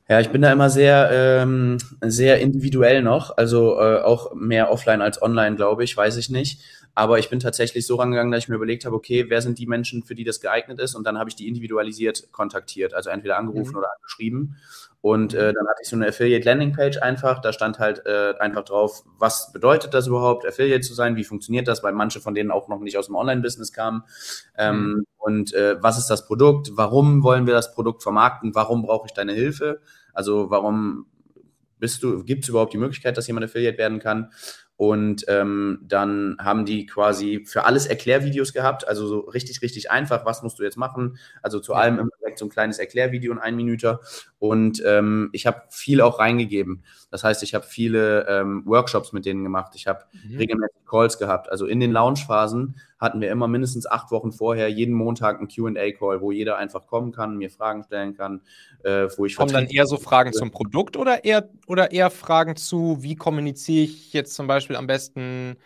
Ja, 0.10 0.22
ich 0.22 0.30
bin 0.30 0.42
da 0.42 0.54
immer 0.54 0.70
sehr, 0.70 1.10
ähm, 1.12 1.80
sehr 2.02 2.40
individuell 2.40 3.02
noch, 3.02 3.36
also 3.36 3.78
äh, 3.78 4.00
auch 4.00 4.34
mehr 4.34 4.72
offline 4.72 5.02
als 5.02 5.22
online, 5.22 5.58
glaube 5.58 5.84
ich, 5.84 5.98
weiß 5.98 6.16
ich 6.16 6.30
nicht. 6.30 6.62
Aber 6.98 7.20
ich 7.20 7.30
bin 7.30 7.40
tatsächlich 7.40 7.86
so 7.86 7.98
rangegangen, 7.98 8.32
dass 8.32 8.46
ich 8.46 8.50
mir 8.50 8.56
überlegt 8.56 8.84
habe, 8.84 8.96
okay, 8.96 9.28
wer 9.30 9.44
sind 9.44 9.60
die 9.60 9.68
Menschen, 9.68 10.02
für 10.02 10.16
die 10.16 10.24
das 10.24 10.42
geeignet 10.42 10.80
ist? 10.80 10.96
Und 10.96 11.06
dann 11.06 11.20
habe 11.20 11.30
ich 11.30 11.36
die 11.36 11.48
individualisiert 11.48 12.32
kontaktiert, 12.32 12.96
also 12.96 13.12
entweder 13.12 13.38
angerufen 13.38 13.74
mhm. 13.74 13.78
oder 13.78 13.90
angeschrieben. 13.96 14.56
Und 15.02 15.36
äh, 15.36 15.54
dann 15.54 15.68
hatte 15.68 15.82
ich 15.84 15.90
so 15.90 15.96
eine 15.96 16.08
Affiliate 16.08 16.44
Landing 16.44 16.74
Page 16.74 16.98
einfach. 16.98 17.40
Da 17.40 17.54
stand 17.54 17.78
halt 17.78 18.04
äh, 18.08 18.34
einfach 18.40 18.64
drauf, 18.64 19.04
was 19.20 19.52
bedeutet 19.54 19.94
das 19.94 20.08
überhaupt, 20.08 20.44
Affiliate 20.48 20.82
zu 20.82 20.96
sein? 20.96 21.16
Wie 21.18 21.24
funktioniert 21.24 21.68
das? 21.68 21.84
Weil 21.84 21.94
manche 21.94 22.20
von 22.20 22.34
denen 22.34 22.50
auch 22.50 22.68
noch 22.68 22.80
nicht 22.80 22.98
aus 22.98 23.06
dem 23.06 23.16
Online-Business 23.16 23.74
kamen. 23.74 24.02
Ähm, 24.58 24.88
mhm. 24.88 25.06
Und 25.18 25.54
äh, 25.54 25.76
was 25.80 26.00
ist 26.00 26.08
das 26.08 26.26
Produkt? 26.26 26.72
Warum 26.74 27.22
wollen 27.22 27.46
wir 27.46 27.54
das 27.54 27.76
Produkt 27.76 28.02
vermarkten? 28.02 28.56
Warum 28.56 28.82
brauche 28.82 29.06
ich 29.06 29.14
deine 29.14 29.34
Hilfe? 29.34 29.82
Also 30.14 30.50
warum 30.50 31.06
bist 31.78 32.02
du, 32.02 32.24
gibt 32.24 32.46
es 32.46 32.50
überhaupt 32.50 32.74
die 32.74 32.80
Möglichkeit, 32.80 33.18
dass 33.18 33.28
jemand 33.28 33.46
Affiliate 33.46 33.78
werden 33.78 34.00
kann? 34.00 34.32
Und 34.78 35.26
ähm, 35.28 35.80
dann 35.82 36.38
haben 36.40 36.64
die 36.64 36.86
quasi 36.86 37.44
für 37.46 37.66
alles 37.66 37.88
Erklärvideos 37.88 38.54
gehabt, 38.54 38.88
also 38.88 39.08
so 39.08 39.20
richtig, 39.22 39.64
richtig 39.64 39.90
einfach, 39.90 40.24
was 40.24 40.44
musst 40.44 40.60
du 40.60 40.64
jetzt 40.64 40.78
machen. 40.78 41.18
Also 41.42 41.60
zu 41.60 41.72
ja. 41.72 41.80
allem 41.80 41.98
immer 41.98 42.12
direkt 42.20 42.38
so 42.38 42.46
ein 42.46 42.50
kleines 42.50 42.78
Erklärvideo 42.78 43.32
in 43.32 43.40
ein 43.40 43.56
Minute. 43.56 44.00
Und 44.38 44.84
ähm, 44.86 45.30
ich 45.34 45.48
habe 45.48 45.64
viel 45.72 46.00
auch 46.00 46.20
reingegeben. 46.20 46.84
Das 47.10 47.24
heißt, 47.24 47.42
ich 47.42 47.56
habe 47.56 47.66
viele 47.66 48.28
ähm, 48.30 48.64
Workshops 48.68 49.14
mit 49.14 49.26
denen 49.26 49.44
gemacht. 49.44 49.74
Ich 49.76 49.88
habe 49.88 50.06
mhm. 50.14 50.38
regelmäßig 50.38 50.86
Calls 50.88 51.18
gehabt. 51.18 51.50
Also 51.50 51.66
in 51.66 51.80
den 51.80 51.92
Launchphasen 51.92 52.76
hatten 53.00 53.22
wir 53.22 53.32
immer 53.32 53.48
mindestens 53.48 53.86
acht 53.86 54.12
Wochen 54.12 54.32
vorher 54.32 54.70
jeden 54.70 54.94
Montag 54.94 55.38
einen 55.38 55.48
QA-Call, 55.48 56.22
wo 56.22 56.32
jeder 56.32 56.58
einfach 56.58 56.88
kommen 56.88 57.12
kann, 57.12 57.38
mir 57.38 57.50
Fragen 57.50 57.84
stellen 57.84 58.16
kann, 58.16 58.42
äh, 58.84 59.08
wo 59.18 59.26
ich 59.26 59.36
Kommen 59.36 59.54
dann 59.54 59.68
eher 59.68 59.86
so 59.86 59.98
Fragen 59.98 60.34
zum 60.34 60.52
Produkt 60.52 60.98
oder 60.98 61.24
eher, 61.24 61.50
oder 61.68 61.92
eher 61.92 62.10
Fragen 62.10 62.56
zu, 62.56 62.98
wie 63.02 63.16
kommuniziere 63.16 63.84
ich 63.84 64.14
jetzt 64.14 64.34
zum 64.34 64.48
Beispiel 64.48 64.76
am 64.76 64.88
besten 64.88 65.58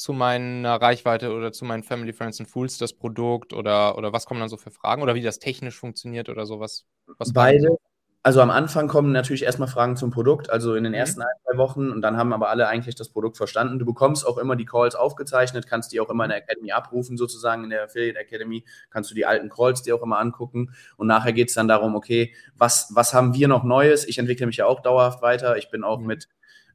zu 0.00 0.12
meiner 0.14 0.80
Reichweite 0.80 1.32
oder 1.32 1.52
zu 1.52 1.66
meinen 1.66 1.82
Family, 1.82 2.12
Friends 2.12 2.40
and 2.40 2.48
Fools 2.48 2.78
das 2.78 2.94
Produkt 2.94 3.52
oder, 3.52 3.98
oder 3.98 4.12
was 4.12 4.24
kommen 4.24 4.40
dann 4.40 4.48
so 4.48 4.56
für 4.56 4.70
Fragen 4.70 5.02
oder 5.02 5.14
wie 5.14 5.20
das 5.20 5.38
technisch 5.38 5.78
funktioniert 5.78 6.30
oder 6.30 6.46
sowas? 6.46 6.86
Was 7.18 7.32
Beide, 7.32 7.76
also 8.22 8.42
am 8.42 8.50
Anfang 8.50 8.86
kommen 8.86 9.12
natürlich 9.12 9.44
erstmal 9.44 9.68
Fragen 9.68 9.96
zum 9.96 10.10
Produkt, 10.10 10.50
also 10.50 10.74
in 10.74 10.84
den 10.84 10.92
mhm. 10.92 10.98
ersten 10.98 11.22
ein, 11.22 11.28
zwei 11.44 11.56
Wochen 11.56 11.90
und 11.90 12.02
dann 12.02 12.18
haben 12.18 12.34
aber 12.34 12.50
alle 12.50 12.68
eigentlich 12.68 12.94
das 12.94 13.08
Produkt 13.08 13.38
verstanden. 13.38 13.78
Du 13.78 13.86
bekommst 13.86 14.26
auch 14.26 14.36
immer 14.36 14.56
die 14.56 14.66
Calls 14.66 14.94
aufgezeichnet, 14.94 15.66
kannst 15.66 15.92
die 15.92 16.00
auch 16.00 16.10
immer 16.10 16.24
in 16.24 16.30
der 16.30 16.38
Academy 16.38 16.70
abrufen, 16.72 17.16
sozusagen 17.16 17.64
in 17.64 17.70
der 17.70 17.84
Affiliate 17.84 18.18
Academy, 18.18 18.64
kannst 18.90 19.10
du 19.10 19.14
die 19.14 19.24
alten 19.24 19.48
Calls 19.48 19.82
dir 19.82 19.94
auch 19.94 20.02
immer 20.02 20.18
angucken 20.18 20.74
und 20.98 21.06
nachher 21.06 21.32
geht 21.32 21.48
es 21.48 21.54
dann 21.54 21.66
darum, 21.66 21.94
okay, 21.94 22.34
was, 22.56 22.92
was 22.94 23.14
haben 23.14 23.32
wir 23.32 23.48
noch 23.48 23.64
Neues? 23.64 24.06
Ich 24.06 24.18
entwickle 24.18 24.46
mich 24.46 24.58
ja 24.58 24.66
auch 24.66 24.80
dauerhaft 24.80 25.22
weiter. 25.22 25.56
Ich 25.56 25.70
bin 25.70 25.82
auch 25.82 25.98
mhm. 25.98 26.06
mit 26.06 26.28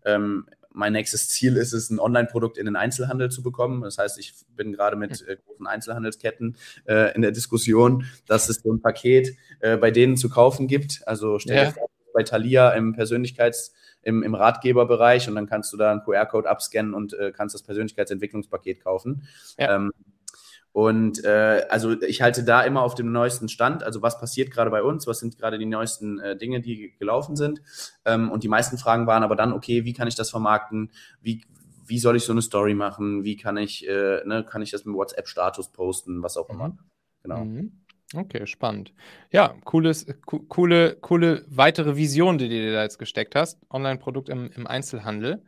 ähm, 0.03 0.47
mein 0.75 0.93
nächstes 0.93 1.29
Ziel 1.29 1.57
ist 1.57 1.73
es, 1.73 1.89
ein 1.89 1.99
Online-Produkt 1.99 2.57
in 2.57 2.65
den 2.65 2.75
Einzelhandel 2.75 3.31
zu 3.31 3.41
bekommen. 3.41 3.81
Das 3.81 3.97
heißt, 3.97 4.19
ich 4.19 4.33
bin 4.55 4.73
gerade 4.73 4.95
mit 4.95 5.25
äh, 5.27 5.37
großen 5.45 5.65
Einzelhandelsketten 5.65 6.57
äh, 6.85 7.15
in 7.15 7.21
der 7.21 7.31
Diskussion, 7.31 8.05
dass 8.27 8.49
es 8.49 8.57
so 8.57 8.71
ein 8.71 8.81
Paket 8.81 9.35
äh, 9.61 9.77
bei 9.77 9.91
denen 9.91 10.17
zu 10.17 10.29
kaufen 10.29 10.67
gibt. 10.67 11.01
Also 11.07 11.39
stell 11.39 11.55
dir 11.55 11.63
ja. 11.63 11.71
vor, 11.71 11.89
bei 12.13 12.23
Thalia 12.23 12.71
im 12.71 12.95
Persönlichkeits- 12.95 13.71
im, 14.05 14.23
im 14.23 14.35
Ratgeberbereich 14.35 15.27
und 15.27 15.35
dann 15.35 15.47
kannst 15.47 15.73
du 15.73 15.77
da 15.77 15.91
einen 15.91 16.01
QR-Code 16.01 16.47
abscannen 16.47 16.93
und 16.93 17.13
äh, 17.13 17.31
kannst 17.35 17.55
das 17.55 17.63
Persönlichkeitsentwicklungspaket 17.63 18.83
kaufen. 18.83 19.27
Ja. 19.57 19.75
Ähm, 19.75 19.91
und 20.75 21.23
äh, 21.23 21.65
also 21.69 22.01
ich 22.01 22.21
halte 22.21 22.43
da 22.43 22.61
immer 22.63 22.81
auf 22.81 22.95
dem 22.95 23.13
neuesten 23.13 23.47
Stand, 23.47 23.81
also 23.81 24.01
was 24.01 24.19
passiert 24.19 24.51
gerade 24.51 24.69
bei 24.69 24.83
uns, 24.83 25.07
was 25.07 25.21
sind 25.21 25.37
gerade 25.37 25.57
die 25.57 25.65
neuesten 25.65 26.19
äh, 26.19 26.35
Dinge, 26.35 26.59
die 26.59 26.93
gelaufen 26.99 27.37
sind. 27.37 27.61
Ähm, 28.03 28.29
und 28.29 28.43
die 28.43 28.49
meisten 28.49 28.77
Fragen 28.77 29.07
waren 29.07 29.23
aber 29.23 29.37
dann, 29.37 29.53
okay, 29.53 29.85
wie 29.85 29.93
kann 29.93 30.09
ich 30.09 30.15
das 30.15 30.29
vermarkten? 30.29 30.91
Wie, 31.21 31.45
wie 31.85 31.97
soll 31.97 32.17
ich 32.17 32.25
so 32.25 32.33
eine 32.33 32.41
Story 32.41 32.73
machen? 32.73 33.23
Wie 33.23 33.37
kann 33.37 33.55
ich, 33.55 33.87
äh, 33.87 34.19
ne, 34.25 34.43
kann 34.43 34.61
ich 34.61 34.71
das 34.71 34.83
mit 34.83 34.93
WhatsApp-Status 34.93 35.71
posten, 35.71 36.21
was 36.21 36.35
auch 36.35 36.49
immer. 36.49 36.67
Mhm. 36.67 36.79
Genau. 37.23 37.45
Mhm. 37.45 37.71
Okay, 38.13 38.45
spannend. 38.45 38.93
Ja, 39.31 39.55
cooles, 39.63 40.05
co 40.25 40.39
coole, 40.39 40.97
coole 40.97 41.45
weitere 41.47 41.95
Vision, 41.95 42.37
die 42.37 42.49
du 42.49 42.55
dir 42.55 42.73
da 42.73 42.83
jetzt 42.83 42.99
gesteckt 42.99 43.35
hast. 43.35 43.61
Online-Produkt 43.69 44.27
im, 44.27 44.51
im 44.51 44.67
Einzelhandel. 44.67 45.41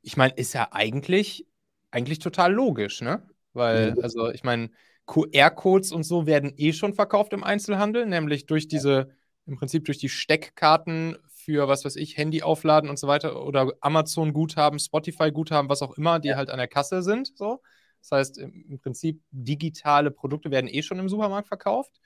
Ich 0.00 0.16
meine, 0.16 0.32
ist 0.34 0.52
ja 0.52 0.68
eigentlich, 0.70 1.48
eigentlich 1.90 2.20
total 2.20 2.52
logisch, 2.52 3.00
ne? 3.00 3.28
Weil, 3.52 3.92
mhm. 3.92 4.02
also 4.02 4.30
ich 4.30 4.44
meine, 4.44 4.70
QR-Codes 5.06 5.92
und 5.92 6.04
so 6.04 6.26
werden 6.26 6.52
eh 6.56 6.72
schon 6.72 6.94
verkauft 6.94 7.32
im 7.32 7.42
Einzelhandel, 7.42 8.06
nämlich 8.06 8.46
durch 8.46 8.68
diese, 8.68 9.10
im 9.46 9.56
Prinzip 9.56 9.84
durch 9.84 9.98
die 9.98 10.08
Steckkarten 10.08 11.16
für 11.44 11.68
was 11.68 11.84
weiß 11.84 11.96
ich, 11.96 12.16
Handy 12.16 12.42
aufladen 12.42 12.90
und 12.90 12.98
so 12.98 13.08
weiter 13.08 13.44
oder 13.44 13.72
Amazon-Guthaben, 13.80 14.78
Spotify-Guthaben, 14.78 15.68
was 15.68 15.82
auch 15.82 15.96
immer, 15.96 16.20
die 16.20 16.28
ja. 16.28 16.36
halt 16.36 16.50
an 16.50 16.58
der 16.58 16.68
Kasse 16.68 17.02
sind. 17.02 17.36
So. 17.36 17.62
Das 18.00 18.12
heißt, 18.12 18.38
im 18.38 18.78
Prinzip 18.80 19.22
digitale 19.30 20.10
Produkte 20.10 20.50
werden 20.50 20.68
eh 20.68 20.82
schon 20.82 20.98
im 20.98 21.08
Supermarkt 21.08 21.48
verkauft. 21.48 22.00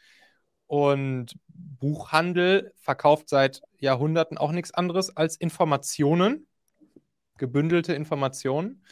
Und 0.67 1.37
Buchhandel 1.49 2.73
verkauft 2.77 3.29
seit 3.29 3.63
Jahrhunderten 3.79 4.39
auch 4.39 4.53
nichts 4.53 4.73
anderes 4.73 5.15
als 5.15 5.37
Informationen, 5.37 6.47
gebündelte 7.37 7.93
Informationen. 7.93 8.83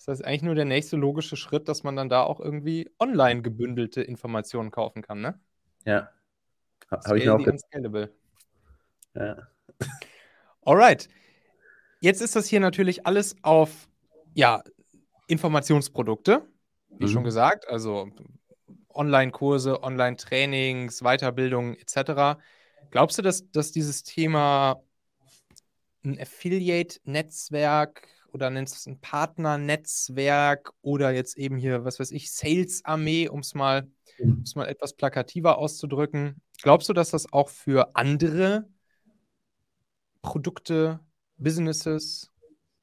Das 0.00 0.08
heißt, 0.08 0.24
eigentlich 0.24 0.42
nur 0.42 0.54
der 0.54 0.64
nächste 0.64 0.96
logische 0.96 1.36
Schritt, 1.36 1.68
dass 1.68 1.82
man 1.82 1.94
dann 1.94 2.08
da 2.08 2.22
auch 2.22 2.40
irgendwie 2.40 2.90
online 2.98 3.42
gebündelte 3.42 4.00
Informationen 4.00 4.70
kaufen 4.70 5.02
kann, 5.02 5.20
ne? 5.20 5.38
Ja. 5.84 6.08
Habe 6.90 7.18
ich 7.18 7.26
mir 7.26 7.34
auch 7.34 7.46
unscalable. 7.46 8.10
Ja. 9.14 9.36
Alright. 10.64 11.10
Jetzt 12.00 12.22
ist 12.22 12.34
das 12.34 12.46
hier 12.46 12.60
natürlich 12.60 13.06
alles 13.06 13.36
auf 13.42 13.88
ja, 14.32 14.64
Informationsprodukte, 15.26 16.48
wie 16.88 17.04
mhm. 17.04 17.08
schon 17.10 17.24
gesagt, 17.24 17.68
also 17.68 18.08
Online-Kurse, 18.94 19.82
Online-Trainings, 19.82 21.02
Weiterbildung 21.02 21.74
etc. 21.74 22.40
Glaubst 22.90 23.18
du, 23.18 23.22
dass, 23.22 23.50
dass 23.50 23.70
dieses 23.70 24.02
Thema 24.02 24.82
ein 26.02 26.18
Affiliate-Netzwerk 26.18 28.08
oder 28.32 28.50
nennst 28.50 28.74
du 28.74 28.76
es 28.78 28.86
ein 28.86 29.00
Partnernetzwerk 29.00 30.72
oder 30.82 31.10
jetzt 31.10 31.36
eben 31.36 31.56
hier, 31.56 31.84
was 31.84 32.00
weiß 32.00 32.10
ich, 32.12 32.32
Sales-Armee, 32.32 33.28
um 33.28 33.40
es 33.40 33.54
mal, 33.54 33.88
mhm. 34.18 34.44
mal 34.54 34.68
etwas 34.68 34.94
plakativer 34.94 35.58
auszudrücken. 35.58 36.40
Glaubst 36.62 36.88
du, 36.88 36.92
dass 36.92 37.10
das 37.10 37.32
auch 37.32 37.48
für 37.48 37.96
andere 37.96 38.68
Produkte, 40.22 41.00
Businesses, 41.38 42.30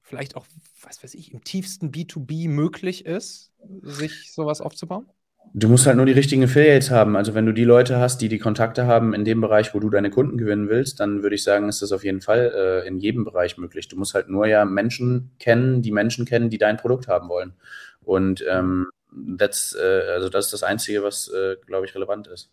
vielleicht 0.01 0.35
auch, 0.35 0.47
was 0.81 1.03
weiß 1.03 1.13
ich, 1.13 1.31
im 1.31 1.43
tiefsten 1.43 1.91
B2B 1.91 2.49
möglich 2.49 3.05
ist, 3.05 3.51
sich 3.81 4.31
sowas 4.31 4.61
aufzubauen? 4.61 5.07
Du 5.53 5.69
musst 5.69 5.87
halt 5.87 5.97
nur 5.97 6.05
die 6.05 6.11
richtigen 6.11 6.43
Affiliates 6.43 6.91
haben. 6.91 7.15
Also 7.15 7.33
wenn 7.33 7.45
du 7.45 7.51
die 7.51 7.63
Leute 7.63 7.97
hast, 7.97 8.21
die 8.21 8.29
die 8.29 8.37
Kontakte 8.37 8.85
haben 8.85 9.13
in 9.13 9.25
dem 9.25 9.41
Bereich, 9.41 9.73
wo 9.73 9.79
du 9.79 9.89
deine 9.89 10.09
Kunden 10.09 10.37
gewinnen 10.37 10.69
willst, 10.69 10.99
dann 10.99 11.23
würde 11.23 11.35
ich 11.35 11.43
sagen, 11.43 11.67
ist 11.67 11.81
das 11.81 11.91
auf 11.91 12.03
jeden 12.03 12.21
Fall 12.21 12.51
äh, 12.55 12.87
in 12.87 12.97
jedem 12.99 13.23
Bereich 13.23 13.57
möglich. 13.57 13.87
Du 13.87 13.97
musst 13.97 14.13
halt 14.13 14.29
nur 14.29 14.45
ja 14.47 14.65
Menschen 14.65 15.31
kennen, 15.39 15.81
die 15.81 15.91
Menschen 15.91 16.25
kennen, 16.25 16.49
die 16.49 16.57
dein 16.57 16.77
Produkt 16.77 17.07
haben 17.07 17.29
wollen. 17.29 17.53
Und 18.01 18.43
ähm, 18.47 18.87
that's, 19.37 19.75
äh, 19.75 20.01
also 20.11 20.29
das 20.29 20.45
ist 20.45 20.53
das 20.53 20.63
Einzige, 20.63 21.03
was, 21.03 21.27
äh, 21.29 21.55
glaube 21.65 21.85
ich, 21.85 21.95
relevant 21.95 22.27
ist. 22.27 22.51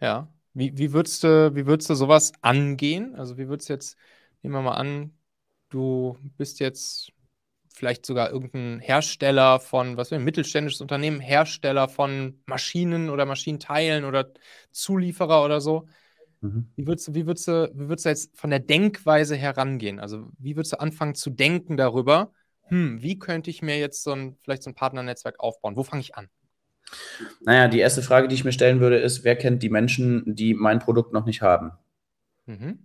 Ja. 0.00 0.28
Wie, 0.54 0.76
wie, 0.76 0.92
würdest 0.92 1.24
du, 1.24 1.54
wie 1.54 1.66
würdest 1.66 1.88
du 1.88 1.94
sowas 1.94 2.32
angehen? 2.40 3.14
Also 3.14 3.38
wie 3.38 3.48
würdest 3.48 3.68
du 3.68 3.74
jetzt, 3.74 3.96
nehmen 4.42 4.54
wir 4.54 4.62
mal 4.62 4.74
an, 4.74 5.12
du 5.70 6.18
bist 6.36 6.58
jetzt 6.60 7.12
vielleicht 7.78 8.04
sogar 8.04 8.30
irgendein 8.30 8.80
Hersteller 8.80 9.60
von, 9.60 9.96
was 9.96 10.12
ein 10.12 10.24
mittelständisches 10.24 10.80
Unternehmen, 10.80 11.20
Hersteller 11.20 11.88
von 11.88 12.40
Maschinen 12.46 13.08
oder 13.08 13.24
Maschinenteilen 13.24 14.04
oder 14.04 14.32
Zulieferer 14.72 15.44
oder 15.44 15.60
so. 15.60 15.86
Mhm. 16.40 16.68
Wie, 16.76 16.86
würdest 16.86 17.08
du, 17.08 17.14
wie, 17.14 17.26
würdest 17.26 17.48
wie 17.48 17.88
würdest 17.88 18.04
du 18.04 18.08
jetzt 18.10 18.38
von 18.38 18.50
der 18.50 18.60
Denkweise 18.60 19.36
herangehen? 19.36 20.00
Also, 20.00 20.28
wie 20.38 20.56
würdest 20.56 20.72
du 20.74 20.80
anfangen 20.80 21.14
zu 21.14 21.30
denken 21.30 21.76
darüber, 21.76 22.32
hm, 22.68 23.00
wie 23.02 23.18
könnte 23.18 23.50
ich 23.50 23.62
mir 23.62 23.78
jetzt 23.78 24.02
so 24.02 24.12
ein, 24.12 24.36
vielleicht 24.42 24.62
so 24.62 24.70
ein 24.70 24.74
Partnernetzwerk 24.74 25.40
aufbauen? 25.40 25.76
Wo 25.76 25.82
fange 25.82 26.02
ich 26.02 26.16
an? 26.16 26.28
Naja, 27.40 27.68
die 27.68 27.80
erste 27.80 28.02
Frage, 28.02 28.28
die 28.28 28.34
ich 28.34 28.44
mir 28.44 28.52
stellen 28.52 28.80
würde, 28.80 28.98
ist: 28.98 29.24
Wer 29.24 29.36
kennt 29.36 29.62
die 29.62 29.70
Menschen, 29.70 30.34
die 30.34 30.54
mein 30.54 30.78
Produkt 30.78 31.12
noch 31.12 31.24
nicht 31.26 31.42
haben? 31.42 31.72
Mhm. 32.46 32.78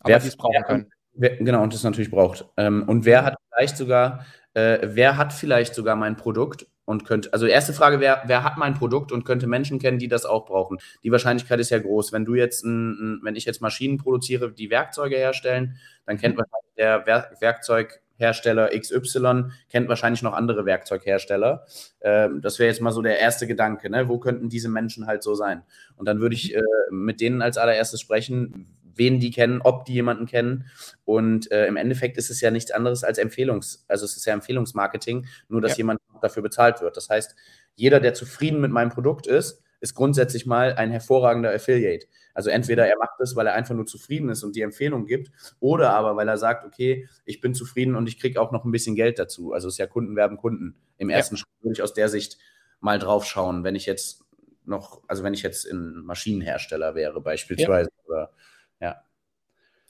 Aber 0.00 0.18
die 0.18 0.28
es 0.28 0.36
brauchen 0.36 0.62
können. 0.64 0.90
Wer, 1.20 1.36
genau, 1.36 1.62
und 1.62 1.74
das 1.74 1.84
natürlich 1.84 2.10
braucht. 2.10 2.46
Ähm, 2.56 2.84
und 2.88 3.04
wer 3.04 3.24
hat 3.24 3.36
vielleicht 3.52 3.76
sogar, 3.76 4.24
äh, 4.54 4.78
wer 4.82 5.18
hat 5.18 5.34
vielleicht 5.34 5.74
sogar 5.74 5.94
mein 5.94 6.16
Produkt 6.16 6.66
und 6.86 7.04
könnte, 7.04 7.30
also 7.34 7.44
erste 7.44 7.74
Frage, 7.74 8.00
wer, 8.00 8.22
wer 8.24 8.42
hat 8.42 8.56
mein 8.56 8.72
Produkt 8.72 9.12
und 9.12 9.24
könnte 9.24 9.46
Menschen 9.46 9.78
kennen, 9.78 9.98
die 9.98 10.08
das 10.08 10.24
auch 10.24 10.46
brauchen? 10.46 10.78
Die 11.04 11.12
Wahrscheinlichkeit 11.12 11.60
ist 11.60 11.68
ja 11.68 11.78
groß. 11.78 12.14
Wenn 12.14 12.24
du 12.24 12.36
jetzt, 12.36 12.64
ein, 12.64 12.92
ein, 12.92 13.20
wenn 13.22 13.36
ich 13.36 13.44
jetzt 13.44 13.60
Maschinen 13.60 13.98
produziere, 13.98 14.50
die 14.50 14.70
Werkzeuge 14.70 15.16
herstellen, 15.16 15.76
dann 16.06 16.16
kennt 16.16 16.36
mhm. 16.36 16.38
wahrscheinlich 16.38 16.74
der 16.78 17.06
Werk 17.06 17.38
Werkzeughersteller 17.42 18.70
XY, 18.70 19.50
kennt 19.68 19.90
wahrscheinlich 19.90 20.22
noch 20.22 20.32
andere 20.32 20.64
Werkzeughersteller. 20.64 21.66
Ähm, 22.00 22.40
das 22.40 22.58
wäre 22.58 22.70
jetzt 22.70 22.80
mal 22.80 22.92
so 22.92 23.02
der 23.02 23.18
erste 23.18 23.46
Gedanke, 23.46 23.90
ne? 23.90 24.08
Wo 24.08 24.18
könnten 24.18 24.48
diese 24.48 24.70
Menschen 24.70 25.06
halt 25.06 25.22
so 25.22 25.34
sein? 25.34 25.64
Und 25.96 26.06
dann 26.06 26.20
würde 26.20 26.34
ich 26.34 26.54
mhm. 26.54 26.60
äh, 26.60 26.94
mit 26.94 27.20
denen 27.20 27.42
als 27.42 27.58
allererstes 27.58 28.00
sprechen, 28.00 28.78
wen 29.00 29.18
die 29.18 29.30
kennen, 29.30 29.60
ob 29.62 29.86
die 29.86 29.94
jemanden 29.94 30.26
kennen. 30.26 30.66
Und 31.04 31.50
äh, 31.50 31.66
im 31.66 31.76
Endeffekt 31.76 32.18
ist 32.18 32.30
es 32.30 32.40
ja 32.40 32.52
nichts 32.52 32.70
anderes 32.70 33.02
als 33.02 33.18
Empfehlungs-, 33.18 33.84
also 33.88 34.04
es 34.04 34.16
ist 34.16 34.26
ja 34.26 34.34
Empfehlungsmarketing, 34.34 35.26
nur 35.48 35.60
dass 35.60 35.72
ja. 35.72 35.78
jemand 35.78 36.00
dafür 36.22 36.42
bezahlt 36.42 36.80
wird. 36.80 36.96
Das 36.96 37.08
heißt, 37.08 37.34
jeder, 37.74 37.98
der 37.98 38.14
zufrieden 38.14 38.60
mit 38.60 38.70
meinem 38.70 38.90
Produkt 38.90 39.26
ist, 39.26 39.62
ist 39.80 39.94
grundsätzlich 39.94 40.44
mal 40.44 40.74
ein 40.74 40.90
hervorragender 40.90 41.52
Affiliate. 41.52 42.06
Also 42.34 42.50
entweder 42.50 42.86
er 42.86 42.98
macht 42.98 43.14
das, 43.18 43.34
weil 43.34 43.46
er 43.46 43.54
einfach 43.54 43.74
nur 43.74 43.86
zufrieden 43.86 44.28
ist 44.28 44.44
und 44.44 44.54
die 44.54 44.60
Empfehlung 44.60 45.06
gibt, 45.06 45.32
oder 45.58 45.94
aber 45.94 46.16
weil 46.16 46.28
er 46.28 46.36
sagt, 46.36 46.66
okay, 46.66 47.08
ich 47.24 47.40
bin 47.40 47.54
zufrieden 47.54 47.96
und 47.96 48.06
ich 48.06 48.20
kriege 48.20 48.40
auch 48.40 48.52
noch 48.52 48.66
ein 48.66 48.70
bisschen 48.70 48.94
Geld 48.94 49.18
dazu. 49.18 49.52
Also 49.52 49.68
es 49.68 49.74
ist 49.74 49.78
ja 49.78 49.86
Kunden 49.86 50.14
werben 50.14 50.36
Kunden. 50.36 50.76
Im 50.98 51.08
ersten 51.08 51.36
ja. 51.36 51.38
Schritt 51.40 51.62
würde 51.62 51.72
ich 51.72 51.82
aus 51.82 51.94
der 51.94 52.10
Sicht 52.10 52.38
mal 52.80 52.98
drauf 52.98 53.24
schauen, 53.24 53.64
wenn 53.64 53.74
ich 53.74 53.86
jetzt 53.86 54.24
noch, 54.66 55.02
also 55.08 55.22
wenn 55.24 55.34
ich 55.34 55.42
jetzt 55.42 55.64
ein 55.70 56.04
Maschinenhersteller 56.04 56.94
wäre 56.94 57.20
beispielsweise 57.22 57.90
ja. 57.90 58.04
oder 58.04 58.32
ja. 58.80 59.02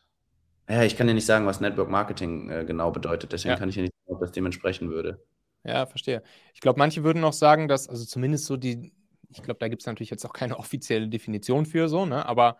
ja, 0.69 0.83
ich 0.83 0.95
kann 0.95 1.07
ja 1.07 1.15
nicht 1.15 1.25
sagen, 1.25 1.47
was 1.47 1.59
Network 1.59 1.89
Marketing 1.89 2.51
äh, 2.51 2.65
genau 2.65 2.91
bedeutet. 2.91 3.31
Deswegen 3.31 3.53
ja. 3.53 3.57
kann 3.57 3.69
ich 3.69 3.75
ja 3.75 3.81
nicht 3.81 3.95
sagen, 4.05 4.15
ob 4.15 4.21
das 4.21 4.31
dementsprechend 4.31 4.91
würde. 4.91 5.23
Ja, 5.63 5.87
verstehe. 5.87 6.21
Ich 6.53 6.61
glaube, 6.61 6.77
manche 6.77 7.03
würden 7.03 7.19
noch 7.21 7.33
sagen, 7.33 7.67
dass, 7.67 7.89
also 7.89 8.05
zumindest 8.05 8.45
so 8.45 8.57
die, 8.57 8.93
ich 9.29 9.43
glaube, 9.43 9.59
da 9.59 9.67
gibt 9.67 9.81
es 9.81 9.85
natürlich 9.85 10.09
jetzt 10.09 10.25
auch 10.25 10.33
keine 10.33 10.57
offizielle 10.59 11.07
Definition 11.07 11.65
für 11.65 11.87
so, 11.87 12.05
ne? 12.05 12.25
aber 12.25 12.57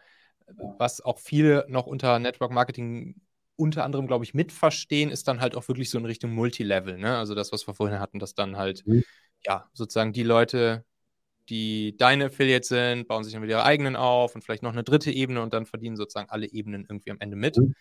was 0.78 1.02
auch 1.02 1.20
viele 1.20 1.66
noch 1.70 1.86
unter 1.86 2.18
Network 2.20 2.52
Marketing 2.52 3.22
unter 3.56 3.84
anderem, 3.84 4.08
glaube 4.08 4.24
ich, 4.24 4.34
mitverstehen, 4.34 5.12
ist 5.12 5.28
dann 5.28 5.42
halt 5.42 5.56
auch 5.56 5.68
wirklich 5.68 5.90
so 5.90 5.98
in 5.98 6.06
Richtung 6.06 6.32
Multilevel. 6.32 6.98
Ne? 6.98 7.18
Also 7.18 7.36
das, 7.36 7.52
was 7.52 7.68
wir 7.68 7.74
vorhin 7.74 8.00
hatten, 8.00 8.18
dass 8.18 8.34
dann 8.34 8.58
halt, 8.58 8.88
mhm. 8.88 9.04
ja, 9.46 9.70
sozusagen 9.74 10.14
die 10.14 10.24
Leute, 10.24 10.86
die 11.50 11.98
deine 11.98 12.26
Affiliates 12.26 12.70
sind, 12.70 13.08
bauen 13.08 13.24
sich 13.24 13.34
dann 13.34 13.44
wieder 13.44 13.58
ihre 13.58 13.66
eigenen 13.66 13.98
auf 13.98 14.34
und 14.34 14.44
vielleicht 14.44 14.64
noch 14.64 14.72
eine 14.72 14.84
dritte 14.84 15.12
Ebene 15.12 15.42
und 15.42 15.54
dann 15.54 15.66
verdienen 15.66 15.98
sozusagen 15.98 16.30
alle 16.30 16.50
Ebenen 16.50 16.86
irgendwie 16.88 17.12
am 17.12 17.20
Ende 17.20 17.36
mit. 17.36 17.58
Mhm. 17.58 17.74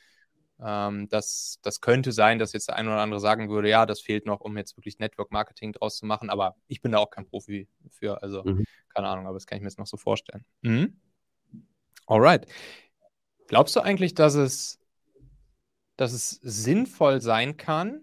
Ähm, 0.60 1.08
das, 1.08 1.58
das 1.62 1.80
könnte 1.80 2.12
sein, 2.12 2.38
dass 2.38 2.52
jetzt 2.52 2.68
der 2.68 2.76
eine 2.76 2.90
oder 2.90 3.00
andere 3.00 3.20
sagen 3.20 3.48
würde, 3.48 3.68
ja, 3.68 3.86
das 3.86 4.00
fehlt 4.00 4.26
noch, 4.26 4.40
um 4.40 4.56
jetzt 4.56 4.76
wirklich 4.76 4.98
Network 4.98 5.30
Marketing 5.30 5.72
draus 5.72 5.98
zu 5.98 6.06
machen, 6.06 6.30
aber 6.30 6.56
ich 6.66 6.82
bin 6.82 6.92
da 6.92 6.98
auch 6.98 7.10
kein 7.10 7.26
Profi 7.26 7.68
für, 7.90 8.22
also 8.22 8.42
mhm. 8.44 8.64
keine 8.88 9.08
Ahnung, 9.08 9.26
aber 9.26 9.34
das 9.34 9.46
kann 9.46 9.56
ich 9.56 9.62
mir 9.62 9.68
jetzt 9.68 9.78
noch 9.78 9.86
so 9.86 9.96
vorstellen. 9.96 10.44
Mhm. 10.62 11.00
Alright. 12.06 12.46
Glaubst 13.46 13.76
du 13.76 13.80
eigentlich, 13.80 14.14
dass 14.14 14.34
es, 14.34 14.80
dass 15.96 16.12
es 16.12 16.30
sinnvoll 16.42 17.20
sein 17.20 17.56
kann, 17.56 18.02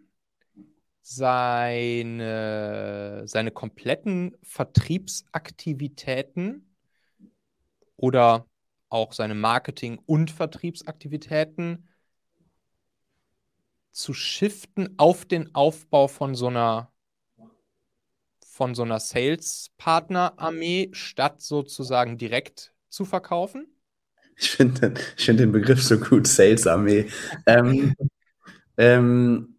seine, 1.01 2.03
seine 3.25 3.51
kompletten 3.51 4.37
Vertriebsaktivitäten 4.41 6.73
oder 7.95 8.47
auch 8.89 9.13
seine 9.13 9.35
Marketing- 9.35 10.01
und 10.05 10.31
Vertriebsaktivitäten 10.31 11.87
zu 13.95 14.13
shiften 14.13 14.93
auf 14.97 15.25
den 15.25 15.55
Aufbau 15.55 16.07
von 16.07 16.35
so 16.35 16.47
einer 16.47 16.91
von 18.45 18.73
so 18.73 18.83
einer 18.83 19.01
Sales-Partner-Armee, 19.01 20.89
statt 20.93 21.41
sozusagen 21.41 22.17
direkt 22.17 22.73
zu 22.89 23.03
verkaufen? 23.03 23.67
Ich 24.37 24.51
finde 24.51 24.93
ich 25.17 25.25
find 25.25 25.39
den 25.39 25.51
Begriff 25.51 25.83
so 25.83 25.97
gut, 25.97 26.27
Sales-Armee. 26.27 27.09
ähm, 27.45 27.95
ähm, 28.77 29.57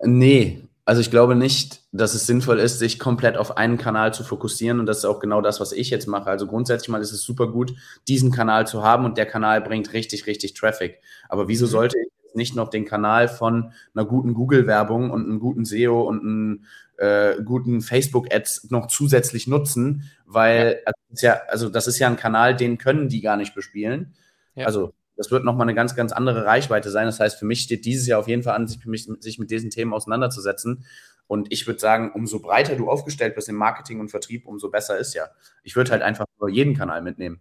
nee, 0.00 0.62
also 0.84 1.00
ich 1.00 1.10
glaube 1.10 1.36
nicht, 1.36 1.82
dass 1.92 2.14
es 2.14 2.26
sinnvoll 2.26 2.58
ist, 2.58 2.80
sich 2.80 2.98
komplett 2.98 3.36
auf 3.36 3.56
einen 3.56 3.78
Kanal 3.78 4.12
zu 4.12 4.24
fokussieren 4.24 4.80
und 4.80 4.86
das 4.86 4.98
ist 4.98 5.04
auch 5.04 5.20
genau 5.20 5.40
das, 5.40 5.60
was 5.60 5.70
ich 5.70 5.90
jetzt 5.90 6.06
mache. 6.06 6.30
Also 6.30 6.48
grundsätzlich 6.48 6.88
mal 6.88 7.00
ist 7.00 7.12
es 7.12 7.22
super 7.22 7.48
gut, 7.48 7.74
diesen 8.08 8.32
Kanal 8.32 8.66
zu 8.66 8.82
haben 8.82 9.04
und 9.04 9.18
der 9.18 9.26
Kanal 9.26 9.60
bringt 9.60 9.92
richtig, 9.92 10.26
richtig 10.26 10.54
Traffic. 10.54 11.00
Aber 11.28 11.46
wieso 11.46 11.66
mhm. 11.66 11.70
sollte 11.70 11.98
ich 11.98 12.19
nicht 12.34 12.56
noch 12.56 12.68
den 12.68 12.84
Kanal 12.84 13.28
von 13.28 13.72
einer 13.94 14.04
guten 14.04 14.34
Google-Werbung 14.34 15.10
und 15.10 15.24
einem 15.24 15.40
guten 15.40 15.64
SEO 15.64 16.02
und 16.02 16.20
einem 16.20 16.64
äh, 16.96 17.42
guten 17.42 17.80
Facebook-Ads 17.80 18.70
noch 18.70 18.86
zusätzlich 18.86 19.46
nutzen, 19.46 20.10
weil 20.26 20.80
ja. 20.84 20.86
Also, 20.86 21.00
das 21.10 21.22
ja, 21.22 21.40
also 21.48 21.68
das 21.68 21.86
ist 21.86 21.98
ja 21.98 22.08
ein 22.08 22.16
Kanal, 22.16 22.56
den 22.56 22.78
können 22.78 23.08
die 23.08 23.20
gar 23.20 23.36
nicht 23.36 23.54
bespielen. 23.54 24.14
Ja. 24.54 24.66
Also 24.66 24.92
das 25.16 25.30
wird 25.30 25.44
nochmal 25.44 25.66
eine 25.66 25.74
ganz, 25.74 25.94
ganz 25.94 26.12
andere 26.12 26.46
Reichweite 26.46 26.90
sein. 26.90 27.06
Das 27.06 27.20
heißt, 27.20 27.38
für 27.38 27.44
mich 27.44 27.60
steht 27.60 27.84
dieses 27.84 28.06
Jahr 28.06 28.20
auf 28.20 28.28
jeden 28.28 28.42
Fall 28.42 28.54
an, 28.54 28.66
sich, 28.68 28.80
sich 29.20 29.38
mit 29.38 29.50
diesen 29.50 29.70
Themen 29.70 29.92
auseinanderzusetzen. 29.92 30.84
Und 31.26 31.52
ich 31.52 31.66
würde 31.66 31.78
sagen, 31.78 32.10
umso 32.12 32.40
breiter 32.40 32.74
du 32.74 32.90
aufgestellt 32.90 33.34
bist 33.34 33.48
im 33.48 33.56
Marketing 33.56 34.00
und 34.00 34.10
Vertrieb, 34.10 34.46
umso 34.46 34.70
besser 34.70 34.98
ist 34.98 35.14
ja. 35.14 35.28
Ich 35.62 35.76
würde 35.76 35.90
halt 35.90 36.02
einfach 36.02 36.26
nur 36.40 36.48
jeden 36.48 36.74
Kanal 36.74 37.02
mitnehmen. 37.02 37.40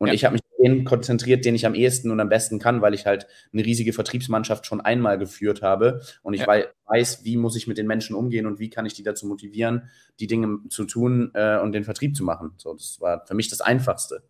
Und 0.00 0.08
ja. 0.08 0.14
ich 0.14 0.24
habe 0.24 0.32
mich 0.32 0.42
den 0.58 0.84
konzentriert, 0.84 1.44
den 1.44 1.54
ich 1.54 1.66
am 1.66 1.74
ehesten 1.74 2.10
und 2.10 2.20
am 2.20 2.30
besten 2.30 2.58
kann, 2.58 2.80
weil 2.80 2.94
ich 2.94 3.04
halt 3.04 3.26
eine 3.52 3.64
riesige 3.64 3.92
Vertriebsmannschaft 3.92 4.64
schon 4.64 4.80
einmal 4.80 5.18
geführt 5.18 5.60
habe 5.60 6.00
und 6.22 6.32
ich 6.32 6.40
ja. 6.40 6.64
weiß, 6.86 7.22
wie 7.24 7.36
muss 7.36 7.54
ich 7.54 7.66
mit 7.66 7.76
den 7.76 7.86
Menschen 7.86 8.16
umgehen 8.16 8.46
und 8.46 8.58
wie 8.58 8.70
kann 8.70 8.86
ich 8.86 8.94
die 8.94 9.02
dazu 9.02 9.26
motivieren, 9.26 9.90
die 10.18 10.26
Dinge 10.26 10.60
zu 10.70 10.86
tun 10.86 11.32
äh, 11.34 11.58
und 11.58 11.72
den 11.72 11.84
Vertrieb 11.84 12.16
zu 12.16 12.24
machen. 12.24 12.54
So, 12.56 12.72
das 12.72 12.98
war 13.00 13.26
für 13.26 13.34
mich 13.34 13.48
das 13.48 13.60
Einfachste. 13.60 14.22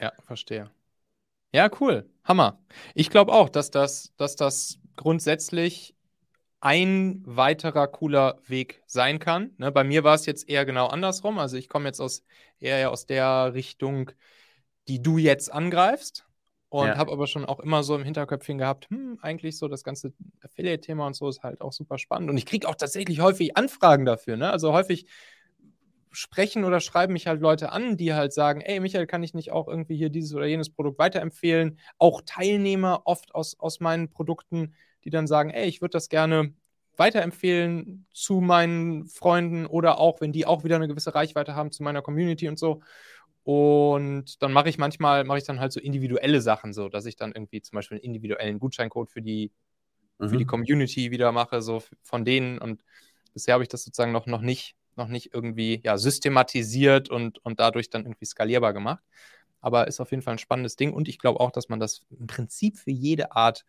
Ja, 0.00 0.12
verstehe. 0.24 0.70
Ja, 1.52 1.70
cool. 1.78 2.08
Hammer. 2.24 2.58
Ich 2.94 3.10
glaube 3.10 3.32
auch, 3.32 3.50
dass 3.50 3.70
das, 3.70 4.14
dass 4.16 4.34
das 4.34 4.78
grundsätzlich 4.96 5.94
ein 6.60 7.22
weiterer 7.26 7.86
cooler 7.86 8.40
Weg 8.46 8.82
sein 8.86 9.18
kann. 9.18 9.50
Ne, 9.58 9.70
bei 9.70 9.84
mir 9.84 10.04
war 10.04 10.14
es 10.14 10.24
jetzt 10.24 10.48
eher 10.48 10.64
genau 10.64 10.86
andersrum. 10.86 11.38
Also 11.38 11.56
ich 11.58 11.68
komme 11.68 11.84
jetzt 11.86 12.00
aus 12.00 12.24
eher 12.58 12.90
aus 12.90 13.06
der 13.06 13.52
Richtung, 13.54 14.10
die 14.88 15.02
du 15.02 15.18
jetzt 15.18 15.52
angreifst. 15.52 16.24
Und 16.70 16.88
ja. 16.88 16.96
habe 16.98 17.12
aber 17.12 17.26
schon 17.26 17.46
auch 17.46 17.60
immer 17.60 17.82
so 17.82 17.96
im 17.96 18.04
Hinterköpfchen 18.04 18.58
gehabt, 18.58 18.90
hm, 18.90 19.18
eigentlich 19.22 19.56
so 19.56 19.68
das 19.68 19.84
ganze 19.84 20.12
Affiliate-Thema 20.42 21.06
und 21.06 21.16
so 21.16 21.26
ist 21.28 21.42
halt 21.42 21.62
auch 21.62 21.72
super 21.72 21.96
spannend. 21.96 22.28
Und 22.28 22.36
ich 22.36 22.44
kriege 22.44 22.68
auch 22.68 22.74
tatsächlich 22.74 23.20
häufig 23.20 23.56
Anfragen 23.56 24.04
dafür. 24.04 24.36
Ne? 24.36 24.50
Also 24.50 24.74
häufig 24.74 25.06
sprechen 26.10 26.64
oder 26.64 26.80
schreiben 26.80 27.14
mich 27.14 27.26
halt 27.26 27.40
Leute 27.40 27.72
an, 27.72 27.96
die 27.96 28.12
halt 28.12 28.34
sagen, 28.34 28.60
ey 28.60 28.80
Michael, 28.80 29.06
kann 29.06 29.22
ich 29.22 29.32
nicht 29.32 29.50
auch 29.50 29.66
irgendwie 29.66 29.96
hier 29.96 30.10
dieses 30.10 30.34
oder 30.34 30.46
jenes 30.46 30.68
Produkt 30.68 30.98
weiterempfehlen? 30.98 31.78
Auch 31.96 32.20
Teilnehmer 32.24 33.02
oft 33.04 33.34
aus, 33.34 33.58
aus 33.58 33.80
meinen 33.80 34.10
Produkten, 34.10 34.74
die 35.04 35.10
dann 35.10 35.26
sagen, 35.26 35.48
ey, 35.48 35.68
ich 35.68 35.80
würde 35.80 35.92
das 35.92 36.10
gerne 36.10 36.52
weiterempfehlen 36.98 38.06
zu 38.12 38.40
meinen 38.40 39.06
Freunden 39.06 39.66
oder 39.66 39.98
auch, 39.98 40.20
wenn 40.20 40.32
die 40.32 40.46
auch 40.46 40.64
wieder 40.64 40.76
eine 40.76 40.88
gewisse 40.88 41.14
Reichweite 41.14 41.54
haben, 41.54 41.70
zu 41.70 41.82
meiner 41.82 42.02
Community 42.02 42.48
und 42.48 42.58
so. 42.58 42.82
Und 43.50 44.42
dann 44.42 44.52
mache 44.52 44.68
ich 44.68 44.76
manchmal, 44.76 45.24
mache 45.24 45.38
ich 45.38 45.44
dann 45.44 45.58
halt 45.58 45.72
so 45.72 45.80
individuelle 45.80 46.42
Sachen, 46.42 46.74
so 46.74 46.90
dass 46.90 47.06
ich 47.06 47.16
dann 47.16 47.32
irgendwie 47.32 47.62
zum 47.62 47.76
Beispiel 47.76 47.96
einen 47.96 48.04
individuellen 48.04 48.58
Gutscheincode 48.58 49.08
für 49.10 49.22
die, 49.22 49.52
mhm. 50.18 50.28
für 50.28 50.36
die 50.36 50.44
mhm. 50.44 50.48
Community 50.48 51.10
wieder 51.10 51.32
mache, 51.32 51.62
so 51.62 51.82
von 52.02 52.26
denen. 52.26 52.58
Und 52.58 52.84
bisher 53.32 53.54
habe 53.54 53.62
ich 53.62 53.70
das 53.70 53.84
sozusagen 53.84 54.12
noch, 54.12 54.26
noch 54.26 54.42
nicht, 54.42 54.76
noch 54.96 55.08
nicht 55.08 55.32
irgendwie 55.32 55.80
ja, 55.82 55.96
systematisiert 55.96 57.08
und, 57.08 57.42
und 57.42 57.58
dadurch 57.58 57.88
dann 57.88 58.02
irgendwie 58.02 58.26
skalierbar 58.26 58.74
gemacht. 58.74 59.02
Aber 59.62 59.86
ist 59.86 60.00
auf 60.00 60.10
jeden 60.10 60.22
Fall 60.22 60.34
ein 60.34 60.38
spannendes 60.38 60.76
Ding. 60.76 60.92
Und 60.92 61.08
ich 61.08 61.18
glaube 61.18 61.40
auch, 61.40 61.50
dass 61.50 61.70
man 61.70 61.80
das 61.80 62.04
im 62.10 62.26
Prinzip 62.26 62.76
für 62.76 62.90
jede 62.90 63.32
Art 63.32 63.64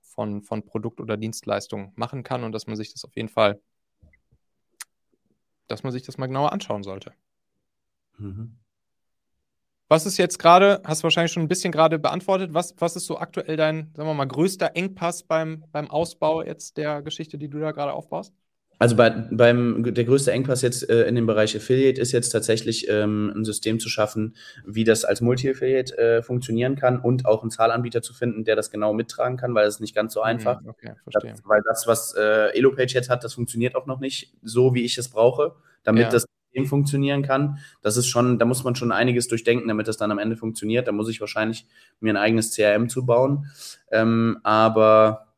von, 0.00 0.42
von 0.42 0.64
Produkt 0.64 1.00
oder 1.00 1.16
Dienstleistung 1.16 1.92
machen 1.96 2.22
kann 2.22 2.44
und 2.44 2.52
dass 2.52 2.68
man 2.68 2.76
sich 2.76 2.92
das 2.92 3.04
auf 3.04 3.16
jeden 3.16 3.30
Fall, 3.30 3.60
dass 5.66 5.82
man 5.82 5.90
sich 5.90 6.04
das 6.04 6.18
mal 6.18 6.28
genauer 6.28 6.52
anschauen 6.52 6.84
sollte. 6.84 7.12
Mhm. 8.16 8.58
Was 9.88 10.06
ist 10.06 10.16
jetzt 10.16 10.38
gerade, 10.38 10.80
hast 10.84 11.02
du 11.02 11.04
wahrscheinlich 11.04 11.32
schon 11.32 11.42
ein 11.42 11.48
bisschen 11.48 11.72
gerade 11.72 11.98
beantwortet, 11.98 12.54
was, 12.54 12.74
was 12.78 12.96
ist 12.96 13.06
so 13.06 13.18
aktuell 13.18 13.56
dein, 13.56 13.92
sagen 13.94 14.08
wir 14.08 14.14
mal, 14.14 14.24
größter 14.24 14.74
Engpass 14.74 15.22
beim, 15.22 15.64
beim 15.72 15.90
Ausbau 15.90 16.42
jetzt 16.42 16.78
der 16.78 17.02
Geschichte, 17.02 17.36
die 17.36 17.48
du 17.48 17.58
da 17.60 17.72
gerade 17.72 17.92
aufbaust? 17.92 18.32
Also 18.78 18.96
bei, 18.96 19.10
beim, 19.10 19.94
der 19.94 20.04
größte 20.04 20.32
Engpass 20.32 20.62
jetzt 20.62 20.88
äh, 20.90 21.06
in 21.06 21.14
dem 21.14 21.26
Bereich 21.26 21.56
Affiliate 21.56 22.00
ist 22.00 22.12
jetzt 22.12 22.30
tatsächlich 22.30 22.88
ähm, 22.88 23.32
ein 23.36 23.44
System 23.44 23.78
zu 23.78 23.88
schaffen, 23.88 24.34
wie 24.66 24.84
das 24.84 25.04
als 25.04 25.20
Multi-Affiliate 25.20 25.96
äh, 25.96 26.22
funktionieren 26.22 26.74
kann 26.74 26.98
und 26.98 27.24
auch 27.24 27.42
einen 27.42 27.50
Zahlanbieter 27.50 28.02
zu 28.02 28.14
finden, 28.14 28.44
der 28.44 28.56
das 28.56 28.70
genau 28.70 28.92
mittragen 28.92 29.36
kann, 29.36 29.54
weil 29.54 29.64
das 29.64 29.76
ist 29.76 29.80
nicht 29.80 29.94
ganz 29.94 30.12
so 30.12 30.20
mhm, 30.20 30.26
einfach. 30.26 30.60
Okay, 30.66 30.92
verstehe. 31.04 31.32
Das, 31.32 31.42
weil 31.44 31.60
das, 31.66 31.86
was 31.86 32.14
äh, 32.14 32.56
Elopage 32.56 32.94
jetzt 32.94 33.10
hat, 33.10 33.22
das 33.22 33.34
funktioniert 33.34 33.76
auch 33.76 33.86
noch 33.86 34.00
nicht 34.00 34.34
so, 34.42 34.74
wie 34.74 34.82
ich 34.82 34.98
es 34.98 35.08
brauche, 35.08 35.54
damit 35.84 36.04
ja. 36.04 36.10
das 36.10 36.26
System 36.54 36.66
funktionieren 36.66 37.22
kann. 37.22 37.58
Das 37.82 37.96
ist 37.96 38.06
schon, 38.06 38.38
da 38.38 38.44
muss 38.44 38.64
man 38.64 38.76
schon 38.76 38.92
einiges 38.92 39.28
durchdenken, 39.28 39.68
damit 39.68 39.88
das 39.88 39.96
dann 39.96 40.10
am 40.10 40.18
Ende 40.18 40.36
funktioniert. 40.36 40.86
Da 40.86 40.92
muss 40.92 41.08
ich 41.08 41.20
wahrscheinlich 41.20 41.66
mir 42.00 42.12
ein 42.12 42.16
eigenes 42.16 42.54
CRM 42.54 42.88
zubauen. 42.88 43.46
Ähm, 43.90 44.38
aber 44.44 45.28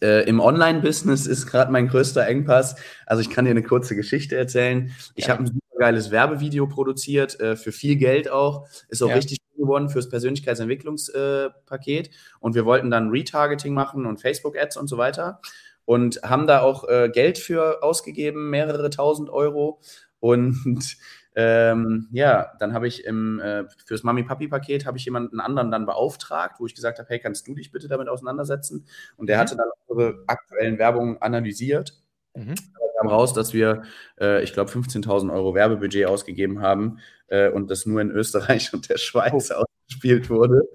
äh, 0.00 0.28
im 0.28 0.40
Online-Business 0.40 1.26
ist 1.26 1.46
gerade 1.46 1.72
mein 1.72 1.88
größter 1.88 2.26
Engpass. 2.26 2.76
Also 3.06 3.22
ich 3.22 3.30
kann 3.30 3.44
dir 3.44 3.50
eine 3.52 3.62
kurze 3.62 3.96
Geschichte 3.96 4.36
erzählen. 4.36 4.92
Ich 5.14 5.26
ja. 5.26 5.32
habe 5.32 5.44
ein 5.44 5.46
super 5.46 5.78
geiles 5.78 6.10
Werbevideo 6.10 6.66
produziert, 6.66 7.40
äh, 7.40 7.56
für 7.56 7.72
viel 7.72 7.96
Geld 7.96 8.30
auch. 8.30 8.68
Ist 8.88 9.02
auch 9.02 9.08
ja. 9.08 9.16
richtig 9.16 9.38
geworden 9.56 9.88
fürs 9.88 10.08
Persönlichkeitsentwicklungspaket. 10.08 12.06
Äh, 12.08 12.10
und 12.40 12.54
wir 12.54 12.64
wollten 12.64 12.90
dann 12.90 13.10
Retargeting 13.10 13.74
machen 13.74 14.06
und 14.06 14.20
Facebook-Ads 14.20 14.76
und 14.76 14.88
so 14.88 14.98
weiter. 14.98 15.40
Und 15.84 16.20
haben 16.22 16.46
da 16.46 16.60
auch 16.62 16.88
äh, 16.88 17.10
Geld 17.12 17.38
für 17.38 17.82
ausgegeben, 17.82 18.50
mehrere 18.50 18.88
tausend 18.90 19.30
Euro. 19.30 19.80
Und 20.22 20.96
ähm, 21.34 22.08
ja, 22.12 22.52
dann 22.60 22.72
habe 22.72 22.86
ich 22.86 23.04
im, 23.04 23.40
äh, 23.40 23.64
fürs 23.84 24.04
Mami-Papi-Paket 24.04 24.86
habe 24.86 24.96
ich 24.98 25.04
jemanden 25.04 25.40
anderen 25.40 25.70
dann 25.70 25.84
beauftragt, 25.84 26.60
wo 26.60 26.66
ich 26.66 26.74
gesagt 26.74 26.98
habe, 26.98 27.08
hey, 27.08 27.18
kannst 27.18 27.46
du 27.48 27.54
dich 27.54 27.72
bitte 27.72 27.88
damit 27.88 28.08
auseinandersetzen? 28.08 28.86
Und 29.16 29.26
der 29.26 29.36
mhm. 29.36 29.40
hatte 29.40 29.56
dann 29.56 29.66
unsere 29.86 30.22
aktuellen 30.28 30.78
Werbungen 30.78 31.20
analysiert. 31.20 32.00
Mhm. 32.34 32.54
Da 32.54 33.00
kam 33.00 33.08
raus, 33.08 33.32
dass 33.32 33.52
wir, 33.52 33.82
äh, 34.20 34.44
ich 34.44 34.52
glaube, 34.52 34.70
15.000 34.70 35.32
Euro 35.32 35.54
Werbebudget 35.54 36.06
ausgegeben 36.06 36.62
haben 36.62 37.00
äh, 37.26 37.50
und 37.50 37.68
das 37.68 37.84
nur 37.84 38.00
in 38.00 38.12
Österreich 38.12 38.72
und 38.72 38.88
der 38.88 38.98
Schweiz 38.98 39.50
oh. 39.50 39.64
ausgespielt 39.64 40.30
wurde, 40.30 40.68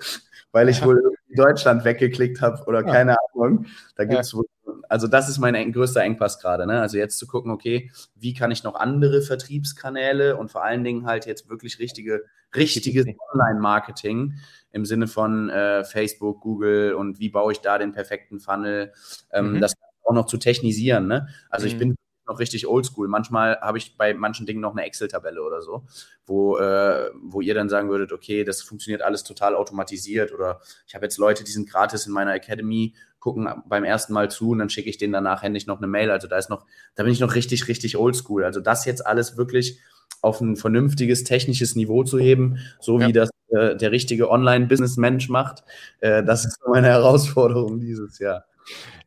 weil 0.58 0.70
ich 0.70 0.84
wohl 0.84 1.14
Deutschland 1.36 1.86
weggeklickt 1.86 2.42
habe 2.42 2.64
oder 2.66 2.84
ja. 2.84 2.92
keine 2.92 3.16
Ahnung. 3.36 3.68
Da 3.96 4.06
gibt 4.06 4.22
es 4.22 4.32
ja. 4.32 4.40
wohl 4.40 4.46
also 4.90 5.08
das 5.08 5.30
ist 5.30 5.38
mein 5.38 5.72
größter 5.72 6.02
Engpass 6.02 6.40
gerade. 6.40 6.66
Ne? 6.66 6.80
Also 6.80 6.98
jetzt 6.98 7.20
zu 7.20 7.28
gucken, 7.28 7.52
okay, 7.52 7.92
wie 8.16 8.34
kann 8.34 8.52
ich 8.52 8.64
noch 8.64 8.76
andere 8.76 9.22
Vertriebskanäle 9.22 10.38
und 10.38 10.50
vor 10.50 10.64
allen 10.64 10.84
Dingen 10.84 11.06
halt 11.06 11.26
jetzt 11.26 11.50
wirklich 11.50 11.78
richtige, 11.80 12.24
richtiges 12.56 13.06
Online-Marketing 13.34 14.36
im 14.72 14.86
Sinne 14.86 15.08
von 15.08 15.50
äh, 15.50 15.84
Facebook, 15.84 16.42
Google 16.42 16.94
und 16.94 17.20
wie 17.20 17.30
baue 17.30 17.52
ich 17.52 17.60
da 17.60 17.78
den 17.78 17.92
perfekten 17.92 18.40
Funnel, 18.40 18.94
ähm, 19.32 19.54
mhm. 19.54 19.62
das 19.62 19.74
auch 20.06 20.14
noch 20.14 20.26
zu 20.26 20.38
technisieren. 20.38 21.08
Ne? 21.08 21.28
Also 21.50 21.68
mhm. 21.68 21.72
ich 21.72 21.78
bin 21.78 21.96
noch 22.28 22.40
richtig 22.40 22.68
oldschool. 22.68 23.08
Manchmal 23.08 23.60
habe 23.62 23.78
ich 23.78 23.98
bei 23.98 24.14
manchen 24.14 24.46
Dingen 24.46 24.62
noch 24.62 24.74
eine 24.74 24.86
Excel-Tabelle 24.86 25.42
oder 25.42 25.62
so, 25.62 25.84
wo, 26.26 26.58
äh, 26.58 27.10
wo 27.22 27.42
ihr 27.42 27.54
dann 27.54 27.70
sagen 27.70 27.90
würdet, 27.90 28.12
okay, 28.12 28.44
das 28.44 28.62
funktioniert 28.62 29.02
alles 29.02 29.24
total 29.24 29.56
automatisiert 29.56 30.34
oder 30.34 30.62
ich 30.88 30.96
habe 30.96 31.06
jetzt 31.06 31.18
Leute, 31.18 31.44
die 31.44 31.52
sind 31.52 31.70
gratis 31.70 32.06
in 32.06 32.14
meiner 32.14 32.34
Academy, 32.34 32.94
gucken 33.20 33.50
beim 33.68 33.84
ersten 33.84 34.14
Mal 34.14 34.30
zu 34.30 34.52
und 34.52 34.60
dann 34.60 34.70
schicke 34.70 34.90
ich 34.90 34.98
denen 34.98 35.14
danach 35.14 35.44
händisch 35.44 35.66
noch 35.66 35.78
eine 35.78 35.88
Mail. 35.88 36.12
Also 36.12 36.28
da 36.28 36.38
ist 36.38 36.50
noch, 36.50 36.66
da 36.96 37.04
bin 37.04 37.12
ich 37.12 37.20
noch 37.20 37.36
richtig, 37.36 37.68
richtig 37.68 37.98
oldschool. 37.98 38.44
Also 38.44 38.60
das 38.60 38.86
jetzt 38.86 39.06
alles 39.06 39.38
wirklich 39.38 39.80
auf 40.22 40.42
ein 40.42 40.56
vernünftiges 40.56 41.24
technisches 41.24 41.76
Niveau 41.76 42.04
zu 42.04 42.20
heben, 42.20 42.60
so 42.80 43.00
ja. 43.00 43.08
wie 43.08 43.14
das 43.14 43.30
äh, 43.50 43.76
der 43.76 43.92
richtige 43.92 44.30
Online-Business-Mensch 44.30 45.30
macht. 45.30 45.64
Äh, 46.00 46.24
das 46.24 46.46
ist 46.46 46.60
meine 46.68 46.88
Herausforderung 46.88 47.80
dieses 47.80 48.20
Jahr. 48.20 48.46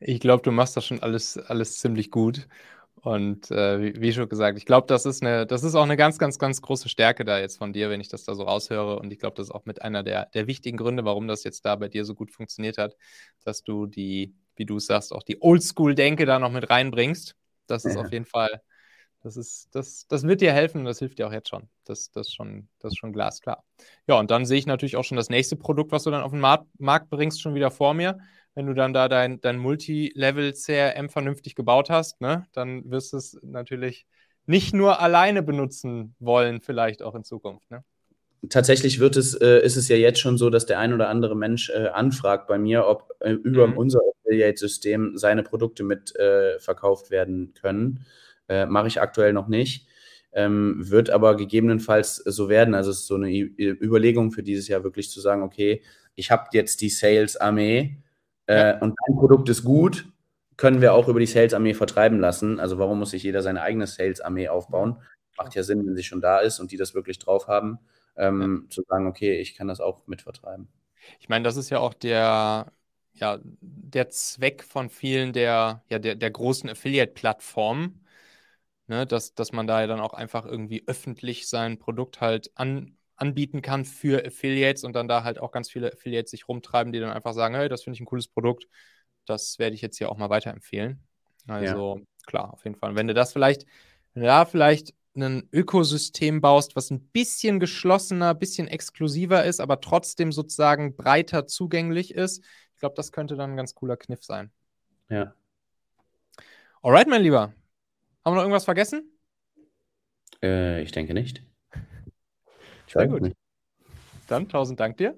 Ich 0.01 0.21
glaube, 0.21 0.43
du 0.43 0.51
machst 0.51 0.77
das 0.77 0.87
schon 0.87 1.03
alles, 1.03 1.37
alles 1.37 1.79
ziemlich 1.79 2.11
gut. 2.11 2.49
Und 3.03 3.51
äh, 3.51 3.81
wie, 3.81 4.01
wie, 4.01 4.13
schon 4.13 4.29
gesagt, 4.29 4.59
ich 4.59 4.67
glaube, 4.67 4.87
das 4.87 5.07
ist 5.07 5.23
eine, 5.23 5.47
das 5.47 5.63
ist 5.63 5.75
auch 5.75 5.85
eine 5.85 5.97
ganz, 5.97 6.19
ganz, 6.19 6.39
ganz 6.39 6.61
große 6.61 6.89
Stärke 6.91 7.25
da 7.25 7.39
jetzt 7.39 7.57
von 7.57 7.73
dir, 7.73 7.89
wenn 7.89 8.01
ich 8.01 8.09
das 8.09 8.25
da 8.25 8.35
so 8.35 8.43
raushöre. 8.43 8.99
Und 8.99 9.11
ich 9.13 9.19
glaube, 9.19 9.37
das 9.37 9.47
ist 9.47 9.55
auch 9.55 9.65
mit 9.65 9.81
einer 9.81 10.03
der, 10.03 10.27
der 10.27 10.47
wichtigen 10.47 10.77
Gründe, 10.77 11.05
warum 11.05 11.27
das 11.27 11.43
jetzt 11.43 11.65
da 11.65 11.77
bei 11.77 11.89
dir 11.89 12.05
so 12.05 12.15
gut 12.15 12.31
funktioniert 12.31 12.77
hat, 12.77 12.97
dass 13.43 13.63
du 13.63 13.87
die, 13.87 14.35
wie 14.57 14.67
du 14.67 14.77
es 14.77 14.87
sagst, 14.87 15.15
auch 15.15 15.23
die 15.23 15.41
Oldschool-Denke 15.41 16.27
da 16.27 16.39
noch 16.39 16.53
mit 16.53 16.69
reinbringst. 16.69 17.37
Das 17.67 17.87
ist 17.87 17.95
ja. 17.95 18.03
auf 18.03 18.13
jeden 18.13 18.27
Fall, 18.27 18.61
das 19.23 19.39
ist, 19.39 19.69
das, 19.75 20.07
das 20.07 20.25
wird 20.25 20.43
dir 20.43 20.53
helfen 20.53 20.81
und 20.81 20.85
das 20.85 20.99
hilft 20.99 21.19
dir 21.19 21.27
auch 21.27 21.33
jetzt 21.33 21.49
schon. 21.49 21.71
Das, 21.85 22.11
das, 22.11 22.31
schon, 22.31 22.69
das 22.81 22.93
ist 22.93 22.99
schon 22.99 23.15
glasklar. 23.15 23.65
Ja, 24.09 24.19
und 24.19 24.31
dann 24.31 24.45
sehe 24.45 24.59
ich 24.59 24.67
natürlich 24.67 24.97
auch 24.97 25.05
schon 25.05 25.17
das 25.17 25.31
nächste 25.31 25.57
Produkt, 25.57 25.91
was 25.91 26.03
du 26.03 26.11
dann 26.11 26.23
auf 26.23 26.33
den 26.33 26.41
Markt 26.41 27.09
bringst, 27.09 27.41
schon 27.41 27.55
wieder 27.55 27.71
vor 27.71 27.95
mir 27.95 28.19
wenn 28.55 28.67
du 28.67 28.75
dann 28.75 28.93
da 28.93 29.09
dein, 29.09 29.41
dein 29.41 29.59
Multilevel-CRM 29.59 31.09
vernünftig 31.09 31.55
gebaut 31.55 31.91
hast, 31.91 32.21
ne, 32.21 32.47
dann 32.53 32.91
wirst 32.91 33.13
du 33.13 33.17
es 33.17 33.39
natürlich 33.43 34.07
nicht 34.47 34.75
nur 34.75 35.01
alleine 35.01 35.43
benutzen 35.43 36.15
wollen, 36.19 36.61
vielleicht 36.61 37.03
auch 37.03 37.15
in 37.15 37.25
Zukunft. 37.25 37.71
Ne? 37.71 37.85
Tatsächlich 38.49 38.99
wird 38.99 39.17
es, 39.17 39.35
äh, 39.35 39.61
ist 39.61 39.77
es 39.77 39.89
ja 39.89 39.97
jetzt 39.97 40.19
schon 40.19 40.39
so, 40.39 40.51
dass 40.51 40.67
der 40.67 40.79
ein 40.79 40.93
oder 40.93 41.09
andere 41.09 41.37
Mensch 41.37 41.71
äh, 41.71 41.89
anfragt 41.89 42.49
bei 42.49 42.59
mir, 42.59 42.87
ob 42.87 43.11
äh, 43.21 43.33
über 43.33 43.67
mhm. 43.67 43.77
unser 43.77 44.01
Affiliate-System 44.25 45.17
seine 45.17 45.43
Produkte 45.43 45.85
mit 45.85 46.17
äh, 46.17 46.59
verkauft 46.59 47.11
werden 47.11 47.55
können. 47.61 48.07
Äh, 48.49 48.67
mache 48.67 48.89
ich 48.89 49.01
aktuell 49.01 49.33
noch 49.33 49.47
nicht. 49.47 49.87
Ähm, 50.33 50.77
wird 50.79 51.11
aber 51.11 51.37
gegebenenfalls 51.37 52.17
so 52.17 52.49
werden. 52.49 52.75
Also 52.75 52.91
es 52.91 53.01
ist 53.01 53.07
so 53.07 53.17
eine 53.17 53.31
Überlegung 53.31 54.31
für 54.33 54.43
dieses 54.43 54.69
Jahr 54.69 54.85
wirklich 54.85 55.11
zu 55.11 55.21
sagen, 55.21 55.43
okay, 55.43 55.83
ich 56.15 56.31
habe 56.31 56.49
jetzt 56.53 56.81
die 56.81 56.89
Sales-Armee, 56.89 57.99
äh, 58.51 58.79
und 58.81 58.97
dein 59.07 59.17
Produkt 59.17 59.49
ist 59.49 59.65
gut, 59.65 60.07
können 60.57 60.81
wir 60.81 60.93
auch 60.93 61.09
über 61.09 61.21
die 61.21 61.27
Sales-Armee 61.27 61.75
vertreiben 61.75 62.21
lassen. 62.21 62.61
Also 62.61 62.79
warum 62.79 62.99
muss 62.99 63.11
sich 63.11 63.23
jeder 63.23 63.43
seine 63.43 63.63
eigene 63.63 63.87
Sales-Armee 63.87 64.49
aufbauen? 64.49 64.97
Macht 65.39 65.55
ja 65.55 65.63
Sinn, 65.63 65.87
wenn 65.87 65.97
sie 65.97 66.03
schon 66.03 66.21
da 66.21 66.39
ist 66.39 66.59
und 66.61 66.71
die 66.73 66.77
das 66.77 66.95
wirklich 66.95 67.19
drauf 67.19 67.49
haben, 67.49 67.79
ähm, 68.17 68.65
ja. 68.65 68.71
zu 68.71 68.83
sagen, 68.89 69.07
okay, 69.07 69.41
ich 69.41 69.55
kann 69.55 69.69
das 69.69 69.81
auch 69.81 70.07
mit 70.07 70.23
vertreiben. 70.23 70.69
Ich 71.19 71.29
meine, 71.29 71.45
das 71.45 71.57
ist 71.57 71.71
ja 71.71 71.79
auch 71.79 71.95
der, 71.95 72.73
ja, 73.15 73.39
der 73.43 74.11
Zweck 74.11 74.63
von 74.65 74.91
vielen 74.91 75.33
der, 75.33 75.83
ja, 75.89 75.99
der, 75.99 76.15
der 76.15 76.31
großen 76.31 76.69
Affiliate-Plattformen, 76.69 78.05
ne, 78.89 79.07
dass, 79.07 79.35
dass 79.35 79.53
man 79.53 79.67
da 79.67 79.81
ja 79.81 79.87
dann 79.87 80.01
auch 80.01 80.13
einfach 80.13 80.45
irgendwie 80.45 80.83
öffentlich 80.87 81.49
sein 81.49 81.79
Produkt 81.79 82.21
halt 82.21 82.51
an, 82.57 82.99
anbieten 83.21 83.61
kann 83.63 83.85
für 83.85 84.25
Affiliates 84.27 84.83
und 84.83 84.95
dann 84.95 85.07
da 85.07 85.25
halt 85.25 85.39
auch 85.39 85.53
ganz 85.53 85.71
viele 85.71 85.93
Affiliates 85.93 86.31
sich 86.31 86.49
rumtreiben, 86.49 86.93
die 86.93 87.01
dann 87.01 87.11
einfach 87.11 87.35
sagen, 87.35 87.55
hey, 87.55 87.69
das 87.69 87.83
finde 87.85 87.97
ich 87.97 88.01
ein 88.01 88.07
cooles 88.07 88.29
Produkt, 88.29 88.67
das 89.27 89.59
werde 89.59 89.75
ich 89.75 89.83
jetzt 89.83 89.99
hier 89.99 90.11
auch 90.11 90.17
mal 90.17 90.31
weiterempfehlen. 90.31 91.01
Also 91.47 91.99
ja. 91.99 92.05
klar, 92.27 92.53
auf 92.55 92.65
jeden 92.65 92.77
Fall. 92.77 92.91
Und 92.91 92.97
wenn 92.97 93.09
du 93.09 93.15
das 93.15 93.33
vielleicht, 93.33 93.67
wenn 94.15 94.23
du 94.23 94.27
da 94.27 94.45
vielleicht 94.47 94.95
ein 95.15 95.49
Ökosystem 95.53 96.41
baust, 96.41 96.77
was 96.77 96.91
ein 96.91 97.01
bisschen 97.09 97.61
geschlossener, 97.61 98.31
ein 98.31 98.39
bisschen 98.39 98.69
exklusiver 98.69 99.45
ist, 99.45 99.61
aber 99.61 99.81
trotzdem 99.81 100.33
sozusagen 100.33 100.97
breiter 100.97 101.47
zugänglich 101.47 102.15
ist, 102.15 102.43
ich 102.75 102.81
glaube, 102.81 102.95
das 102.95 103.13
könnte 103.13 103.37
dann 103.37 103.51
ein 103.51 103.57
ganz 103.57 103.75
cooler 103.75 103.99
Kniff 103.99 104.23
sein. 104.23 104.51
Ja. 105.11 105.35
Alright, 106.81 107.09
mein 107.09 107.23
Lieber. 107.23 107.53
Haben 108.25 108.33
wir 108.33 108.37
noch 108.37 108.43
irgendwas 108.43 108.65
vergessen? 108.65 109.13
Äh, 110.43 110.83
ich 110.83 110.93
denke 110.93 111.13
nicht. 111.13 111.43
Sehr 112.92 113.09
gut. 113.09 113.33
Dann 114.26 114.48
tausend 114.48 114.81
Dank 114.81 114.96
dir. 114.96 115.16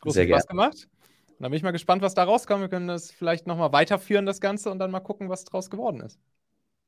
Großen 0.00 0.14
Sehr 0.14 0.26
Spaß 0.26 0.46
gerne. 0.46 0.60
gemacht. 0.60 0.88
Und 1.28 1.42
dann 1.42 1.50
bin 1.50 1.56
ich 1.56 1.62
mal 1.62 1.70
gespannt, 1.70 2.02
was 2.02 2.14
da 2.14 2.24
rauskommt. 2.24 2.62
Wir 2.62 2.68
können 2.68 2.88
das 2.88 3.10
vielleicht 3.10 3.46
nochmal 3.46 3.72
weiterführen, 3.72 4.26
das 4.26 4.40
Ganze, 4.40 4.70
und 4.70 4.78
dann 4.78 4.90
mal 4.90 5.00
gucken, 5.00 5.28
was 5.28 5.44
draus 5.44 5.70
geworden 5.70 6.00
ist. 6.00 6.18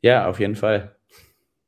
Ja, 0.02 0.28
auf 0.28 0.40
jeden 0.40 0.56
Fall. 0.56 0.96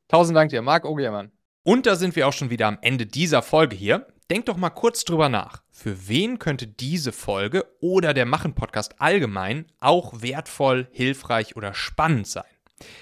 Tausend 0.07 0.35
Dank 0.35 0.49
dir, 0.49 0.61
Marc 0.61 0.85
Ogermann. 0.85 1.31
Und 1.63 1.85
da 1.85 1.95
sind 1.95 2.15
wir 2.15 2.27
auch 2.27 2.33
schon 2.33 2.49
wieder 2.49 2.67
am 2.67 2.77
Ende 2.81 3.05
dieser 3.05 3.41
Folge 3.41 3.75
hier. 3.75 4.07
Denk 4.29 4.47
doch 4.47 4.57
mal 4.57 4.69
kurz 4.69 5.05
drüber 5.05 5.29
nach. 5.29 5.63
Für 5.69 6.07
wen 6.07 6.39
könnte 6.39 6.67
diese 6.67 7.11
Folge 7.11 7.65
oder 7.79 8.13
der 8.13 8.25
Machen-Podcast 8.25 8.99
allgemein 8.99 9.65
auch 9.79 10.21
wertvoll, 10.21 10.87
hilfreich 10.91 11.55
oder 11.55 11.73
spannend 11.73 12.27
sein? 12.27 12.43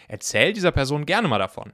Erzähl 0.07 0.53
dieser 0.53 0.71
Person 0.71 1.05
gerne 1.05 1.27
mal 1.27 1.39
davon. 1.39 1.73